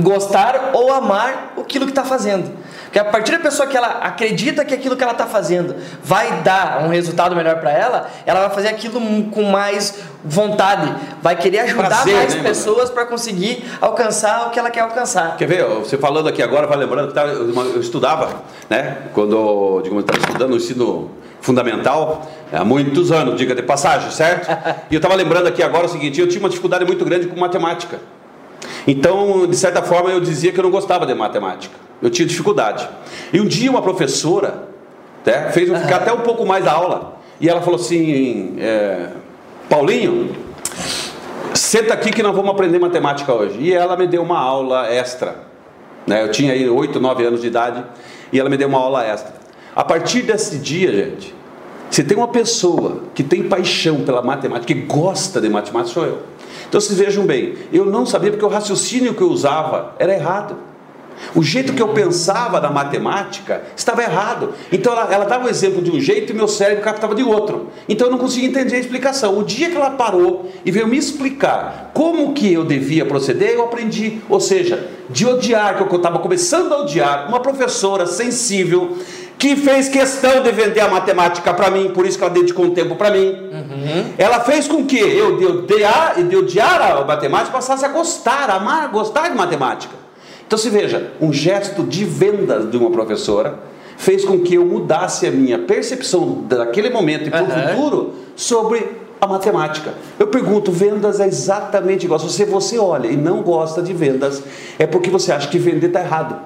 gostar 0.00 0.70
ou 0.72 0.92
amar 0.92 1.54
aquilo 1.58 1.84
que 1.84 1.92
está 1.92 2.04
fazendo. 2.04 2.50
Porque 2.84 2.98
a 2.98 3.04
partir 3.04 3.32
da 3.32 3.38
pessoa 3.40 3.68
que 3.68 3.76
ela 3.76 3.98
acredita 4.02 4.64
que 4.64 4.72
aquilo 4.74 4.96
que 4.96 5.02
ela 5.02 5.12
está 5.12 5.26
fazendo 5.26 5.76
vai 6.02 6.40
dar 6.42 6.82
um 6.82 6.88
resultado 6.88 7.36
melhor 7.36 7.56
para 7.60 7.70
ela, 7.70 8.08
ela 8.24 8.40
vai 8.40 8.50
fazer 8.50 8.68
aquilo 8.68 9.00
com 9.30 9.42
mais 9.44 9.98
vontade, 10.24 10.94
vai 11.22 11.36
querer 11.36 11.60
ajudar 11.60 11.88
Prazer, 11.88 12.14
mais 12.16 12.34
né, 12.34 12.42
pessoas 12.42 12.88
para 12.90 13.04
conseguir 13.06 13.64
alcançar 13.80 14.46
o 14.46 14.50
que 14.50 14.58
ela 14.58 14.70
quer 14.70 14.80
alcançar. 14.80 15.36
Quer 15.36 15.46
ver? 15.46 15.64
Você 15.64 15.98
falando 15.98 16.28
aqui 16.28 16.42
agora, 16.42 16.66
vai 16.66 16.76
lembrando 16.78 17.08
que 17.08 17.14
tava- 17.14 17.28
eu 17.30 17.80
estudava, 17.80 18.42
né? 18.70 18.98
Quando 19.12 19.80
digamos, 19.82 20.04
eu 20.04 20.10
estava 20.12 20.18
estudando 20.18 20.52
o 20.52 20.56
ensino 20.56 21.10
fundamental, 21.46 22.28
há 22.52 22.64
muitos 22.64 23.12
anos, 23.12 23.38
diga 23.38 23.54
de 23.54 23.62
passagem, 23.62 24.10
certo? 24.10 24.48
E 24.90 24.94
eu 24.94 24.98
estava 24.98 25.14
lembrando 25.14 25.46
aqui 25.46 25.62
agora 25.62 25.86
o 25.86 25.88
seguinte: 25.88 26.20
eu 26.20 26.28
tinha 26.28 26.40
uma 26.40 26.48
dificuldade 26.48 26.84
muito 26.84 27.04
grande 27.04 27.28
com 27.28 27.38
matemática. 27.38 28.00
Então, 28.86 29.46
de 29.46 29.56
certa 29.56 29.80
forma, 29.80 30.10
eu 30.10 30.20
dizia 30.20 30.52
que 30.52 30.58
eu 30.58 30.64
não 30.64 30.70
gostava 30.70 31.06
de 31.06 31.14
matemática. 31.14 31.74
Eu 32.02 32.10
tinha 32.10 32.26
dificuldade. 32.26 32.88
E 33.32 33.40
um 33.40 33.46
dia 33.46 33.70
uma 33.70 33.80
professora 33.80 34.68
né, 35.24 35.50
fez 35.52 35.68
eu 35.68 35.76
ficar 35.76 35.96
até 36.02 36.12
um 36.12 36.20
pouco 36.20 36.44
mais 36.44 36.64
da 36.64 36.72
aula. 36.72 37.16
E 37.40 37.48
ela 37.48 37.60
falou 37.62 37.78
assim: 37.78 38.56
é, 38.58 39.08
Paulinho, 39.68 40.34
senta 41.54 41.94
aqui 41.94 42.10
que 42.10 42.22
nós 42.22 42.34
vamos 42.34 42.50
aprender 42.50 42.80
matemática 42.80 43.32
hoje. 43.32 43.56
E 43.60 43.72
ela 43.72 43.96
me 43.96 44.08
deu 44.08 44.22
uma 44.22 44.38
aula 44.38 44.88
extra. 44.88 45.36
Né? 46.06 46.22
Eu 46.22 46.30
tinha 46.30 46.52
aí 46.52 46.68
8, 46.68 46.98
9 46.98 47.24
anos 47.24 47.40
de 47.40 47.46
idade 47.46 47.84
e 48.32 48.40
ela 48.40 48.48
me 48.48 48.56
deu 48.56 48.68
uma 48.68 48.78
aula 48.78 49.04
extra. 49.04 49.45
A 49.76 49.84
partir 49.84 50.22
desse 50.22 50.56
dia, 50.56 50.90
gente, 50.90 51.34
se 51.90 52.02
tem 52.02 52.16
uma 52.16 52.28
pessoa 52.28 53.02
que 53.14 53.22
tem 53.22 53.42
paixão 53.42 54.00
pela 54.00 54.22
matemática, 54.22 54.72
que 54.72 54.80
gosta 54.80 55.38
de 55.38 55.50
matemática, 55.50 55.92
sou 55.92 56.06
eu. 56.06 56.22
Então 56.66 56.80
vocês 56.80 56.98
vejam 56.98 57.26
bem, 57.26 57.56
eu 57.70 57.84
não 57.84 58.06
sabia 58.06 58.30
porque 58.30 58.44
o 58.44 58.48
raciocínio 58.48 59.12
que 59.12 59.20
eu 59.20 59.28
usava 59.28 59.94
era 59.98 60.14
errado. 60.14 60.56
O 61.34 61.42
jeito 61.42 61.74
que 61.74 61.82
eu 61.82 61.88
pensava 61.88 62.58
na 62.58 62.70
matemática 62.70 63.64
estava 63.76 64.02
errado. 64.02 64.54
Então 64.72 64.92
ela, 64.92 65.12
ela 65.12 65.24
dava 65.26 65.44
um 65.44 65.48
exemplo 65.48 65.82
de 65.82 65.90
um 65.90 66.00
jeito 66.00 66.32
e 66.32 66.34
meu 66.34 66.48
cérebro 66.48 66.82
captava 66.82 67.14
de 67.14 67.22
outro. 67.22 67.68
Então 67.86 68.06
eu 68.06 68.10
não 68.10 68.18
conseguia 68.18 68.48
entender 68.48 68.76
a 68.76 68.78
explicação. 68.78 69.38
O 69.38 69.44
dia 69.44 69.70
que 69.70 69.76
ela 69.76 69.90
parou 69.90 70.50
e 70.64 70.70
veio 70.70 70.86
me 70.86 70.96
explicar 70.96 71.90
como 71.92 72.32
que 72.32 72.52
eu 72.52 72.64
devia 72.64 73.04
proceder, 73.04 73.52
eu 73.52 73.64
aprendi. 73.64 74.20
Ou 74.28 74.40
seja, 74.40 74.90
de 75.08 75.26
odiar, 75.26 75.76
que 75.76 75.94
eu 75.94 75.96
estava 75.96 76.18
começando 76.18 76.72
a 76.72 76.80
odiar, 76.80 77.28
uma 77.28 77.40
professora 77.40 78.06
sensível 78.06 78.98
que 79.38 79.54
fez 79.54 79.88
questão 79.88 80.42
de 80.42 80.50
vender 80.50 80.80
a 80.80 80.88
matemática 80.88 81.52
para 81.52 81.70
mim, 81.70 81.90
por 81.90 82.06
isso 82.06 82.16
que 82.16 82.24
ela 82.24 82.32
dedicou 82.32 82.64
um 82.66 82.70
tempo 82.70 82.96
para 82.96 83.10
mim. 83.10 83.50
Ela 84.16 84.40
fez 84.40 84.66
com 84.66 84.84
que 84.86 84.98
eu, 84.98 85.36
de 85.36 85.44
odiar, 85.46 86.22
de 86.22 86.36
odiar 86.36 86.80
a 86.80 87.04
matemática, 87.04 87.52
passasse 87.52 87.84
a 87.84 87.88
gostar, 87.88 88.48
a 88.50 88.54
amar, 88.54 88.88
gostar 88.88 89.28
de 89.28 89.36
matemática. 89.36 89.94
Então 90.46 90.58
se 90.58 90.70
veja, 90.70 91.10
um 91.20 91.32
gesto 91.32 91.82
de 91.82 92.04
vendas 92.04 92.70
de 92.70 92.76
uma 92.76 92.90
professora 92.90 93.58
fez 93.96 94.24
com 94.24 94.40
que 94.40 94.54
eu 94.54 94.64
mudasse 94.64 95.26
a 95.26 95.30
minha 95.30 95.58
percepção 95.58 96.44
daquele 96.48 96.90
momento 96.90 97.26
e 97.26 97.30
para 97.30 97.42
o 97.42 97.46
Aham. 97.46 97.68
futuro 97.68 98.14
sobre 98.36 98.86
a 99.20 99.26
matemática. 99.26 99.94
Eu 100.18 100.28
pergunto, 100.28 100.70
vendas 100.70 101.20
é 101.20 101.26
exatamente 101.26 102.04
igual. 102.04 102.20
Se 102.20 102.44
você 102.44 102.78
olha 102.78 103.08
e 103.08 103.16
não 103.16 103.42
gosta 103.42 103.82
de 103.82 103.92
vendas, 103.92 104.42
é 104.78 104.86
porque 104.86 105.10
você 105.10 105.32
acha 105.32 105.48
que 105.48 105.58
vender 105.58 105.88
está 105.88 106.00
errado. 106.00 106.36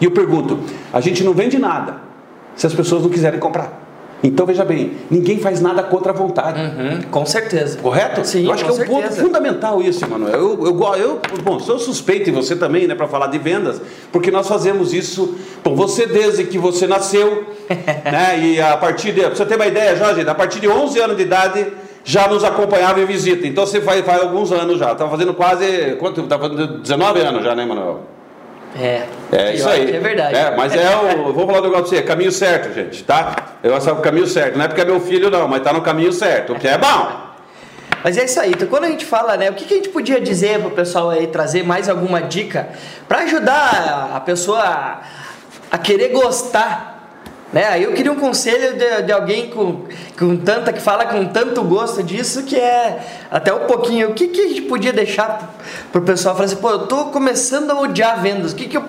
E 0.00 0.04
eu 0.04 0.10
pergunto, 0.10 0.58
a 0.92 1.00
gente 1.00 1.24
não 1.24 1.32
vende 1.32 1.58
nada 1.58 2.11
se 2.56 2.66
as 2.66 2.74
pessoas 2.74 3.02
não 3.02 3.10
quiserem 3.10 3.38
comprar. 3.38 3.82
Então 4.22 4.46
veja 4.46 4.64
bem, 4.64 4.92
ninguém 5.10 5.40
faz 5.40 5.60
nada 5.60 5.82
contra 5.82 6.12
a 6.12 6.14
vontade. 6.14 6.60
Uhum, 6.60 7.02
com 7.10 7.26
certeza. 7.26 7.78
Correto? 7.78 8.24
Sim, 8.24 8.46
eu 8.46 8.52
acho 8.52 8.64
que 8.64 8.70
é 8.70 8.72
um 8.72 8.86
ponto 8.86 9.00
certeza. 9.00 9.22
fundamental 9.22 9.82
isso, 9.82 10.04
Emanuel. 10.04 10.32
Eu, 10.32 10.66
eu, 10.66 10.94
eu, 10.94 11.20
bom, 11.42 11.58
sou 11.58 11.76
suspeito 11.78 12.30
e 12.30 12.32
você 12.32 12.54
também, 12.54 12.86
né, 12.86 12.94
para 12.94 13.08
falar 13.08 13.26
de 13.26 13.38
vendas, 13.38 13.82
porque 14.12 14.30
nós 14.30 14.46
fazemos 14.46 14.92
isso. 14.92 15.36
Bom, 15.64 15.74
você 15.74 16.06
desde 16.06 16.44
que 16.44 16.56
você 16.56 16.86
nasceu, 16.86 17.48
né, 17.68 18.38
e 18.38 18.60
a 18.60 18.76
partir 18.76 19.10
de, 19.10 19.22
pra 19.22 19.34
você 19.34 19.44
ter 19.44 19.56
uma 19.56 19.66
ideia, 19.66 19.96
Jorge, 19.96 20.20
a 20.20 20.34
partir 20.34 20.60
de 20.60 20.68
11 20.68 21.00
anos 21.00 21.16
de 21.16 21.22
idade 21.24 21.66
já 22.04 22.28
nos 22.28 22.44
acompanhava 22.44 23.00
em 23.00 23.06
visita. 23.06 23.46
Então 23.46 23.66
você 23.66 23.80
faz, 23.80 24.04
faz 24.04 24.22
alguns 24.22 24.52
anos 24.52 24.78
já. 24.78 24.92
Estava 24.92 25.10
fazendo 25.10 25.34
quase, 25.34 25.96
quanto? 25.98 26.20
Estava 26.20 26.48
fazendo 26.48 26.78
19 26.78 27.20
anos 27.20 27.44
já, 27.44 27.54
né, 27.56 27.64
Emanuel? 27.64 28.11
É. 28.78 29.06
É 29.32 29.54
isso 29.54 29.68
aí. 29.68 29.94
É 29.94 30.00
verdade. 30.00 30.34
É, 30.34 30.56
mas 30.56 30.74
é 30.74 30.96
o. 30.96 31.32
Vou 31.32 31.46
falar 31.46 31.60
um 31.60 31.62
negócio 31.62 31.88
pra 31.88 31.96
você, 31.96 32.02
caminho 32.02 32.32
certo, 32.32 32.72
gente, 32.74 33.04
tá? 33.04 33.36
Eu 33.62 33.74
acho 33.74 33.84
que 33.84 33.90
é 33.90 33.94
o 33.94 34.00
caminho 34.00 34.26
certo. 34.26 34.56
Não 34.56 34.64
é 34.64 34.68
porque 34.68 34.80
é 34.80 34.84
meu 34.84 35.00
filho, 35.00 35.30
não, 35.30 35.46
mas 35.46 35.62
tá 35.62 35.72
no 35.72 35.82
caminho 35.82 36.12
certo, 36.12 36.54
o 36.54 36.58
que 36.58 36.66
é 36.66 36.78
bom. 36.78 37.32
Mas 38.02 38.16
é 38.16 38.24
isso 38.24 38.40
aí. 38.40 38.50
Então, 38.50 38.66
quando 38.68 38.84
a 38.84 38.88
gente 38.88 39.04
fala, 39.04 39.36
né, 39.36 39.50
o 39.50 39.54
que, 39.54 39.64
que 39.64 39.74
a 39.74 39.76
gente 39.76 39.90
podia 39.90 40.20
dizer 40.20 40.58
para 40.58 40.68
o 40.68 40.72
pessoal 40.72 41.10
aí, 41.10 41.26
trazer 41.26 41.62
mais 41.62 41.88
alguma 41.88 42.20
dica 42.20 42.70
para 43.06 43.20
ajudar 43.20 44.10
a 44.14 44.20
pessoa 44.20 44.60
a, 44.60 45.02
a 45.70 45.78
querer 45.78 46.08
gostar? 46.08 46.91
Né? 47.52 47.66
Aí 47.66 47.82
eu 47.82 47.92
queria 47.92 48.10
um 48.10 48.16
conselho 48.16 48.78
de, 48.78 49.02
de 49.02 49.12
alguém 49.12 49.50
com, 49.50 49.82
com 50.18 50.36
tanta 50.38 50.72
que 50.72 50.80
fala 50.80 51.04
com 51.04 51.26
tanto 51.26 51.62
gosto 51.62 52.02
disso 52.02 52.44
que 52.44 52.56
é 52.56 52.98
até 53.30 53.52
um 53.52 53.66
pouquinho. 53.66 54.10
O 54.10 54.14
que, 54.14 54.28
que 54.28 54.40
a 54.40 54.48
gente 54.48 54.62
podia 54.62 54.92
deixar 54.92 55.54
para 55.90 56.00
o 56.00 56.04
pessoal 56.04 56.34
falar 56.34 56.46
assim, 56.46 56.56
pô, 56.56 56.70
eu 56.70 56.86
tô 56.86 57.06
começando 57.06 57.70
a 57.70 57.78
odiar 57.78 58.22
vendas. 58.22 58.52
O 58.52 58.56
que, 58.56 58.68
que 58.68 58.76
eu 58.76 58.84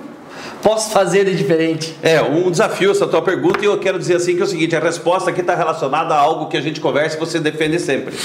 posso 0.62 0.92
fazer 0.92 1.26
de 1.26 1.36
diferente? 1.36 1.94
É, 2.02 2.22
um 2.22 2.50
desafio 2.50 2.92
essa 2.92 3.06
tua 3.06 3.22
pergunta 3.22 3.60
e 3.62 3.66
eu 3.66 3.78
quero 3.78 4.00
dizer 4.00 4.16
assim 4.16 4.36
que 4.36 4.42
é 4.42 4.46
o 4.46 4.48
seguinte, 4.48 4.74
a 4.76 4.80
resposta 4.80 5.30
aqui 5.30 5.42
está 5.42 5.56
relacionada 5.56 6.14
a 6.14 6.18
algo 6.18 6.48
que 6.48 6.56
a 6.56 6.62
gente 6.62 6.80
conversa 6.80 7.18
e 7.18 7.20
você 7.20 7.40
defende 7.40 7.80
sempre. 7.80 8.16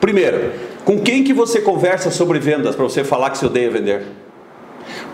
Primeiro, 0.00 0.52
com 0.84 0.98
quem 0.98 1.22
que 1.22 1.32
você 1.32 1.60
conversa 1.60 2.10
sobre 2.10 2.40
vendas 2.40 2.74
para 2.74 2.84
você 2.84 3.04
falar 3.04 3.30
que 3.30 3.38
se 3.38 3.46
odeia 3.46 3.70
vender? 3.70 4.02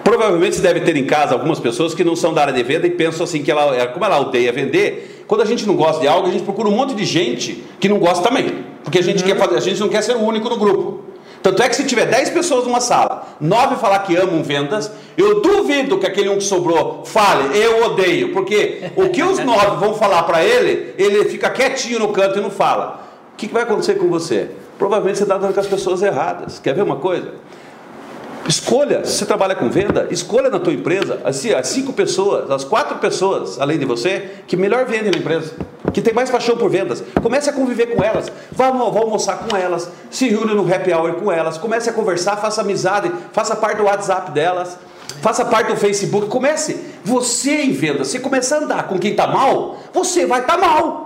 Provavelmente 0.05 0.57
você 0.57 0.62
deve 0.62 0.81
ter 0.81 0.95
em 0.97 1.07
casa 1.07 1.33
algumas 1.33 1.59
pessoas 1.59 1.95
que 1.95 2.05
não 2.05 2.14
são 2.14 2.35
da 2.35 2.43
área 2.43 2.53
de 2.53 2.62
venda 2.62 2.87
e 2.87 2.90
pensam 2.90 3.25
assim 3.25 3.43
que 3.43 3.51
ela, 3.51 3.75
é, 3.75 3.87
como 3.87 4.05
ela 4.05 4.21
odeia 4.21 4.53
vender, 4.53 5.25
quando 5.27 5.40
a 5.40 5.47
gente 5.47 5.67
não 5.67 5.75
gosta 5.75 6.03
de 6.03 6.07
algo, 6.07 6.29
a 6.29 6.31
gente 6.31 6.45
procura 6.45 6.69
um 6.69 6.73
monte 6.73 6.95
de 6.95 7.07
gente 7.07 7.64
que 7.81 7.88
não 7.88 7.99
gosta 7.99 8.23
também. 8.23 8.67
Porque 8.85 8.99
a 8.99 9.03
gente 9.03 9.25
quer 9.25 9.35
fazer, 9.37 9.57
a 9.57 9.61
gente 9.61 9.81
não 9.81 9.88
quer 9.88 10.03
ser 10.03 10.14
o 10.14 10.21
único 10.21 10.49
no 10.51 10.59
grupo. 10.59 11.05
Tanto 11.43 11.62
é 11.62 11.69
que 11.69 11.77
se 11.77 11.85
tiver 11.85 12.07
10 12.07 12.31
pessoas 12.31 12.64
numa 12.64 12.81
sala, 12.81 13.37
9 13.40 13.77
falar 13.77 13.99
que 14.01 14.14
amam 14.17 14.43
vendas, 14.43 14.90
eu 15.17 15.40
duvido 15.40 15.99
que 15.99 16.07
aquele 16.07 16.29
um 16.29 16.37
que 16.37 16.45
sobrou 16.45 17.03
fale, 17.05 17.57
eu 17.59 17.85
odeio, 17.85 18.33
porque 18.33 18.90
o 18.97 19.09
que 19.09 19.23
os 19.23 19.38
9 19.38 19.77
vão 19.77 19.95
falar 19.95 20.23
para 20.25 20.45
ele, 20.45 20.95
ele 20.99 21.25
fica 21.27 21.51
quietinho 21.51 21.99
no 21.99 22.09
canto 22.09 22.38
e 22.38 22.43
não 22.43 22.51
fala. 22.51 23.05
O 23.33 23.37
que 23.37 23.47
vai 23.49 23.62
acontecer 23.62 23.95
com 23.95 24.09
você? 24.09 24.51
Provavelmente 24.79 25.19
você 25.19 25.25
está 25.25 25.37
dando 25.37 25.53
com 25.53 25.61
as 25.61 25.67
pessoas 25.67 26.03
erradas. 26.03 26.59
Quer 26.59 26.75
ver 26.75 26.83
uma 26.83 26.97
coisa? 26.97 27.35
Escolha, 28.47 29.05
se 29.07 29.17
você 29.17 29.27
trabalha 29.27 29.55
com 29.55 29.71
venda, 29.71 30.07
escolha 30.11 30.51
na 30.51 30.61
tua 30.61 30.73
empresa 30.73 31.19
assim, 31.25 31.53
as 31.53 31.67
cinco 31.69 31.95
pessoas, 31.95 32.51
as 32.51 32.63
quatro 32.63 32.99
pessoas, 32.99 33.59
além 33.59 33.79
de 33.79 33.87
você, 33.87 34.33
que 34.47 34.55
melhor 34.55 34.85
vendem 34.85 35.11
na 35.11 35.17
empresa, 35.17 35.55
que 35.95 36.03
tem 36.03 36.13
mais 36.13 36.31
paixão 36.31 36.57
por 36.57 36.69
vendas. 36.69 37.03
Comece 37.23 37.49
a 37.49 37.53
conviver 37.55 37.95
com 37.95 38.05
elas, 38.05 38.31
vá, 38.53 38.71
vá 38.71 39.01
almoçar 39.01 39.39
com 39.39 39.57
elas, 39.57 39.91
se 40.11 40.29
reúne 40.29 40.55
no 40.55 40.73
happy 40.73 40.93
hour 40.93 41.15
com 41.15 41.33
elas, 41.33 41.57
comece 41.57 41.89
a 41.89 41.93
conversar, 41.93 42.37
faça 42.37 42.61
amizade, 42.61 43.11
faça 43.33 43.57
parte 43.57 43.79
do 43.79 43.85
WhatsApp 43.85 44.31
delas, 44.33 44.77
faça 45.23 45.45
parte 45.47 45.71
do 45.71 45.77
Facebook, 45.77 46.29
comece. 46.29 46.79
Você 47.03 47.63
em 47.63 47.73
vendas, 47.73 48.09
se 48.09 48.19
começar 48.19 48.57
a 48.57 48.65
andar 48.65 48.89
com 48.89 48.99
quem 48.99 49.13
está 49.13 49.27
mal, 49.27 49.79
você 49.93 50.27
vai 50.27 50.41
estar 50.41 50.59
mal. 50.59 51.04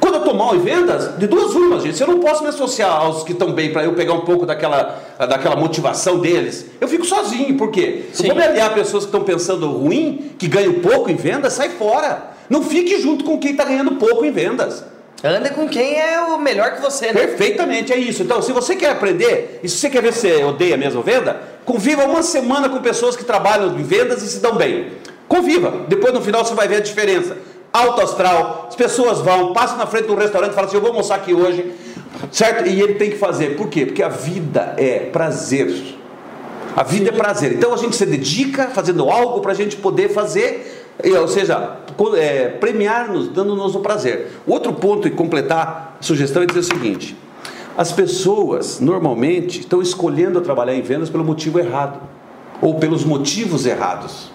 Quando 0.00 0.14
eu 0.14 0.20
estou 0.20 0.34
mal 0.34 0.54
em 0.56 0.60
vendas, 0.60 1.16
de 1.16 1.26
duas 1.26 1.52
formas, 1.52 1.82
gente. 1.82 1.96
Se 1.96 2.02
eu 2.02 2.08
não 2.08 2.18
posso 2.18 2.42
me 2.42 2.48
associar 2.48 2.90
aos 2.90 3.22
que 3.22 3.32
estão 3.32 3.52
bem 3.52 3.72
para 3.72 3.84
eu 3.84 3.94
pegar 3.94 4.14
um 4.14 4.22
pouco 4.22 4.44
daquela, 4.44 5.00
daquela 5.18 5.54
motivação 5.54 6.18
deles, 6.18 6.66
eu 6.80 6.88
fico 6.88 7.04
sozinho. 7.04 7.56
Por 7.56 7.70
quê? 7.70 8.06
Sim. 8.12 8.24
Eu 8.24 8.34
vou 8.34 8.36
me 8.36 8.42
aliar 8.42 8.70
a 8.70 8.74
pessoas 8.74 9.04
que 9.04 9.08
estão 9.08 9.22
pensando 9.22 9.70
ruim, 9.70 10.32
que 10.38 10.48
ganham 10.48 10.74
pouco 10.74 11.10
em 11.10 11.14
vendas, 11.14 11.52
sai 11.52 11.68
fora. 11.70 12.32
Não 12.50 12.62
fique 12.62 13.00
junto 13.00 13.24
com 13.24 13.38
quem 13.38 13.52
está 13.52 13.64
ganhando 13.64 13.92
pouco 13.92 14.24
em 14.24 14.32
vendas. 14.32 14.84
Anda 15.24 15.50
com 15.50 15.68
quem 15.68 16.00
é 16.00 16.20
o 16.20 16.36
melhor 16.36 16.74
que 16.74 16.82
você, 16.82 17.12
né? 17.12 17.12
Perfeitamente, 17.12 17.92
é 17.92 17.96
isso. 17.96 18.24
Então, 18.24 18.42
se 18.42 18.50
você 18.50 18.74
quer 18.74 18.90
aprender, 18.90 19.60
e 19.62 19.68
se 19.68 19.76
você 19.76 19.88
quer 19.88 20.02
ver 20.02 20.12
se 20.12 20.28
você 20.28 20.42
odeia 20.42 20.76
mesmo 20.76 21.00
venda, 21.00 21.40
conviva 21.64 22.04
uma 22.04 22.24
semana 22.24 22.68
com 22.68 22.80
pessoas 22.80 23.14
que 23.14 23.24
trabalham 23.24 23.78
em 23.78 23.82
vendas 23.84 24.20
e 24.20 24.26
se 24.26 24.40
dão 24.40 24.56
bem. 24.56 24.88
Conviva. 25.28 25.86
Depois, 25.86 26.12
no 26.12 26.20
final, 26.20 26.44
você 26.44 26.54
vai 26.54 26.66
ver 26.66 26.76
a 26.76 26.80
diferença. 26.80 27.38
Alto 27.72 28.02
astral, 28.02 28.66
as 28.68 28.76
pessoas 28.76 29.20
vão, 29.20 29.52
passam 29.52 29.78
na 29.78 29.86
frente 29.86 30.10
um 30.10 30.14
restaurante 30.14 30.52
e 30.52 30.54
falam 30.54 30.68
assim: 30.68 30.76
Eu 30.76 30.82
vou 30.82 30.90
almoçar 30.90 31.16
aqui 31.16 31.32
hoje, 31.32 31.72
certo? 32.30 32.68
E 32.68 32.80
ele 32.80 32.94
tem 32.94 33.10
que 33.10 33.16
fazer. 33.16 33.56
Por 33.56 33.68
quê? 33.68 33.86
Porque 33.86 34.02
a 34.02 34.08
vida 34.08 34.74
é 34.76 34.98
prazer. 35.10 35.96
A 36.76 36.82
vida 36.82 37.10
é 37.10 37.12
prazer. 37.12 37.52
Então 37.52 37.72
a 37.72 37.76
gente 37.76 37.96
se 37.96 38.04
dedica 38.04 38.68
fazendo 38.68 39.08
algo 39.08 39.40
para 39.40 39.52
a 39.52 39.54
gente 39.54 39.76
poder 39.76 40.08
fazer 40.10 40.82
ou 41.20 41.28
seja, 41.28 41.78
é, 42.16 42.48
premiar-nos, 42.48 43.28
dando-nos 43.28 43.74
o 43.74 43.80
prazer. 43.80 44.30
Outro 44.46 44.72
ponto 44.72 45.08
e 45.08 45.10
completar 45.10 45.96
a 45.98 46.02
sugestão 46.02 46.42
é 46.42 46.46
dizer 46.46 46.60
o 46.60 46.62
seguinte: 46.62 47.16
as 47.76 47.92
pessoas 47.92 48.78
normalmente 48.78 49.60
estão 49.60 49.80
escolhendo 49.80 50.40
trabalhar 50.40 50.74
em 50.74 50.82
vendas 50.82 51.10
pelo 51.10 51.24
motivo 51.24 51.58
errado 51.58 52.00
ou 52.60 52.76
pelos 52.76 53.04
motivos 53.04 53.66
errados. 53.66 54.30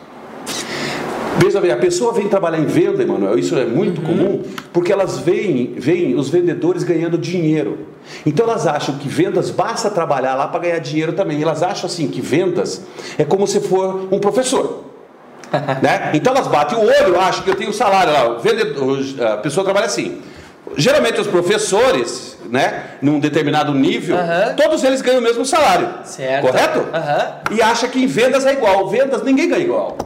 Veja 1.40 1.62
bem, 1.62 1.72
a 1.72 1.78
pessoa 1.78 2.12
vem 2.14 2.28
trabalhar 2.28 2.60
em 2.60 2.66
venda, 2.66 3.04
Emanuel, 3.04 3.38
isso 3.38 3.58
é 3.58 3.66
muito 3.66 4.02
uhum. 4.02 4.08
comum, 4.08 4.44
porque 4.74 4.92
elas 4.92 5.20
veem, 5.20 5.76
veem 5.78 6.16
os 6.16 6.30
vendedores 6.30 6.84
ganhando 6.84 7.18
dinheiro. 7.18 7.88
Então 8.26 8.46
elas 8.46 8.66
acham 8.66 8.96
que 8.96 9.08
vendas 9.08 9.50
basta 9.50 9.90
trabalhar 9.90 10.36
lá 10.36 10.48
para 10.48 10.62
ganhar 10.62 10.80
dinheiro 10.80 11.14
também. 11.14 11.42
Elas 11.42 11.62
acham 11.62 11.88
assim 11.88 12.08
que 12.08 12.22
vendas 12.22 12.82
é 13.18 13.24
como 13.24 13.46
se 13.48 13.60
for 13.60 14.08
um 14.12 14.20
professor. 14.20 14.86
né? 15.82 16.12
Então 16.14 16.34
elas 16.34 16.48
batem 16.48 16.78
o 16.78 16.82
olho, 16.82 17.20
acham 17.20 17.44
que 17.44 17.50
eu 17.50 17.56
tenho 17.56 17.72
salário 17.72 18.12
lá. 18.12 18.38
Vendedor, 18.40 19.00
a 19.34 19.38
pessoa 19.38 19.64
trabalha 19.64 19.86
assim. 19.86 20.22
Geralmente 20.76 21.22
os 21.22 21.28
professores, 21.28 22.38
né, 22.50 22.84
num 23.02 23.20
determinado 23.20 23.74
nível, 23.74 24.18
uhum. 24.18 24.56
todos 24.56 24.84
eles 24.84 25.02
ganham 25.02 25.20
o 25.20 25.24
mesmo 25.24 25.46
salário. 25.46 25.90
Certo. 26.04 26.46
Correto? 26.46 26.80
Uhum. 26.80 27.56
E 27.56 27.62
acha 27.62 27.88
que 27.88 28.04
em 28.04 28.08
vendas 28.08 28.46
é 28.46 28.54
igual. 28.54 28.90
Vendas 28.90 29.24
ninguém 29.24 29.48
ganha 29.48 29.64
igual. 29.64 29.98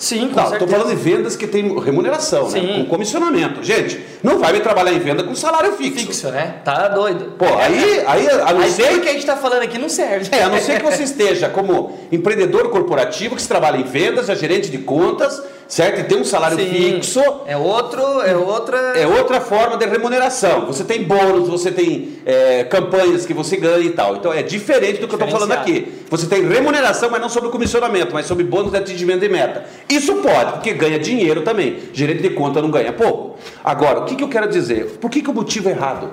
Sim, 0.00 0.30
com 0.30 0.40
estou 0.40 0.66
falando 0.66 0.88
de 0.88 0.96
vendas 0.96 1.36
que 1.36 1.46
tem 1.46 1.78
remuneração, 1.78 2.48
né? 2.48 2.78
com 2.78 2.86
comissionamento. 2.86 3.62
Gente, 3.62 4.02
não 4.22 4.38
vai 4.38 4.50
me 4.54 4.60
trabalhar 4.60 4.94
em 4.94 4.98
venda 4.98 5.22
com 5.22 5.34
salário 5.34 5.74
fixo. 5.74 6.06
Fixo, 6.06 6.28
né? 6.30 6.54
Tá 6.64 6.88
doido. 6.88 7.34
Pô, 7.38 7.44
aí, 7.44 8.02
aí 8.06 8.30
a 8.30 8.54
não 8.54 8.62
aí 8.62 8.70
ser 8.70 8.98
que 9.02 9.08
a 9.08 9.12
gente 9.12 9.18
está 9.18 9.36
falando 9.36 9.60
aqui 9.60 9.76
não 9.76 9.90
serve. 9.90 10.30
É, 10.32 10.42
a 10.42 10.48
não 10.48 10.58
ser 10.58 10.80
que 10.80 10.90
você 10.90 11.02
esteja 11.02 11.50
como 11.50 11.98
empreendedor 12.10 12.70
corporativo 12.70 13.36
que 13.36 13.42
se 13.42 13.48
trabalha 13.48 13.76
em 13.76 13.82
vendas, 13.82 14.30
é 14.30 14.34
gerente 14.34 14.70
de 14.70 14.78
contas, 14.78 15.42
certo? 15.70 16.00
E 16.00 16.04
tem 16.04 16.18
um 16.18 16.24
salário 16.24 16.58
Sim. 16.58 16.66
fixo. 16.66 17.22
É 17.46 17.56
outro, 17.56 18.02
é 18.20 18.36
outra. 18.36 18.76
É 18.96 19.06
outra 19.06 19.40
forma 19.40 19.76
de 19.76 19.86
remuneração. 19.86 20.66
Você 20.66 20.84
tem 20.84 21.04
bônus, 21.04 21.48
você 21.48 21.70
tem 21.70 22.18
é, 22.26 22.64
campanhas 22.64 23.24
que 23.24 23.32
você 23.32 23.56
ganha 23.56 23.86
e 23.86 23.90
tal. 23.90 24.16
Então 24.16 24.32
é 24.32 24.42
diferente 24.42 25.00
do 25.00 25.06
que 25.06 25.14
eu 25.14 25.18
estou 25.18 25.30
falando 25.30 25.52
aqui. 25.52 26.02
Você 26.10 26.26
tem 26.26 26.46
remuneração, 26.46 27.08
mas 27.08 27.20
não 27.20 27.28
sobre 27.28 27.48
comissionamento, 27.50 28.12
mas 28.12 28.26
sobre 28.26 28.44
bônus 28.44 28.72
de 28.72 28.78
atingimento 28.78 29.20
de 29.20 29.28
meta. 29.28 29.64
Isso 29.88 30.16
pode, 30.16 30.52
porque 30.54 30.74
ganha 30.74 30.98
dinheiro 30.98 31.42
também. 31.42 31.78
Gerente 31.92 32.20
de 32.20 32.30
conta 32.30 32.60
não 32.60 32.70
ganha 32.70 32.92
pouco. 32.92 33.38
Agora, 33.64 34.00
o 34.00 34.04
que, 34.04 34.16
que 34.16 34.24
eu 34.24 34.28
quero 34.28 34.48
dizer? 34.48 34.98
Por 35.00 35.08
que, 35.08 35.22
que 35.22 35.30
o 35.30 35.34
motivo 35.34 35.68
é 35.68 35.72
errado? 35.72 36.10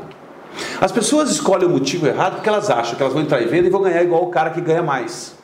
As 0.80 0.91
pessoas 0.91 1.30
escolhem 1.30 1.67
o 1.67 1.70
motivo 1.70 2.08
errado 2.08 2.36
porque 2.36 2.50
elas 2.50 2.70
acham 2.70 2.96
que 2.96 3.02
elas 3.02 3.13
vão 3.13 3.24
entrar 3.24 3.41
em 3.41 3.48
venda 3.48 3.67
e 3.67 3.70
vão 3.70 3.82
ganhar 3.82 4.04
igual 4.04 4.24
o 4.24 4.28
cara 4.28 4.52
que 4.52 4.62
ganha 4.62 4.84
mais. 4.84 5.37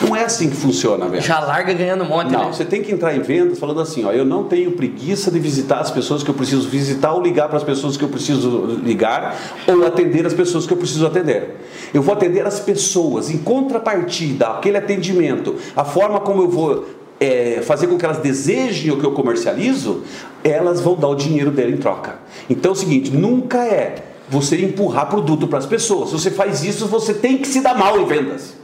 Não 0.00 0.14
é 0.14 0.24
assim 0.24 0.48
que 0.48 0.56
funciona, 0.56 1.08
velho. 1.08 1.22
Já 1.22 1.40
larga 1.40 1.72
ganhando 1.72 2.04
um 2.04 2.08
monte, 2.08 2.30
Não, 2.30 2.46
né? 2.46 2.52
você 2.52 2.64
tem 2.64 2.82
que 2.82 2.92
entrar 2.92 3.14
em 3.16 3.20
vendas 3.20 3.58
falando 3.58 3.80
assim, 3.80 4.04
ó, 4.04 4.12
eu 4.12 4.24
não 4.24 4.44
tenho 4.44 4.72
preguiça 4.72 5.30
de 5.30 5.38
visitar 5.38 5.80
as 5.80 5.90
pessoas 5.90 6.22
que 6.22 6.30
eu 6.30 6.34
preciso 6.34 6.68
visitar 6.68 7.12
ou 7.12 7.22
ligar 7.22 7.48
para 7.48 7.56
as 7.56 7.64
pessoas 7.64 7.96
que 7.96 8.04
eu 8.04 8.08
preciso 8.08 8.80
ligar 8.82 9.36
ou 9.66 9.86
atender 9.86 10.24
as 10.26 10.34
pessoas 10.34 10.66
que 10.66 10.72
eu 10.72 10.76
preciso 10.76 11.06
atender. 11.06 11.56
Eu 11.92 12.02
vou 12.02 12.14
atender 12.14 12.46
as 12.46 12.60
pessoas 12.60 13.30
em 13.30 13.38
contrapartida, 13.38 14.48
aquele 14.48 14.76
atendimento, 14.76 15.56
a 15.74 15.84
forma 15.84 16.20
como 16.20 16.42
eu 16.42 16.48
vou 16.48 16.84
é, 17.20 17.60
fazer 17.62 17.88
com 17.88 17.98
que 17.98 18.04
elas 18.04 18.18
desejem 18.18 18.92
o 18.92 18.98
que 18.98 19.04
eu 19.04 19.12
comercializo, 19.12 20.02
elas 20.44 20.80
vão 20.80 20.94
dar 20.94 21.08
o 21.08 21.14
dinheiro 21.14 21.50
dela 21.50 21.70
em 21.70 21.76
troca. 21.76 22.18
Então 22.48 22.70
é 22.70 22.74
o 22.74 22.76
seguinte, 22.76 23.10
nunca 23.10 23.64
é 23.64 24.04
você 24.28 24.62
empurrar 24.62 25.08
produto 25.08 25.48
para 25.48 25.58
as 25.58 25.66
pessoas. 25.66 26.10
Se 26.10 26.18
você 26.18 26.30
faz 26.30 26.62
isso, 26.62 26.86
você 26.86 27.14
tem 27.14 27.38
que 27.38 27.48
se 27.48 27.60
dar 27.60 27.76
mal 27.76 27.98
em 28.00 28.04
vendas. 28.04 28.54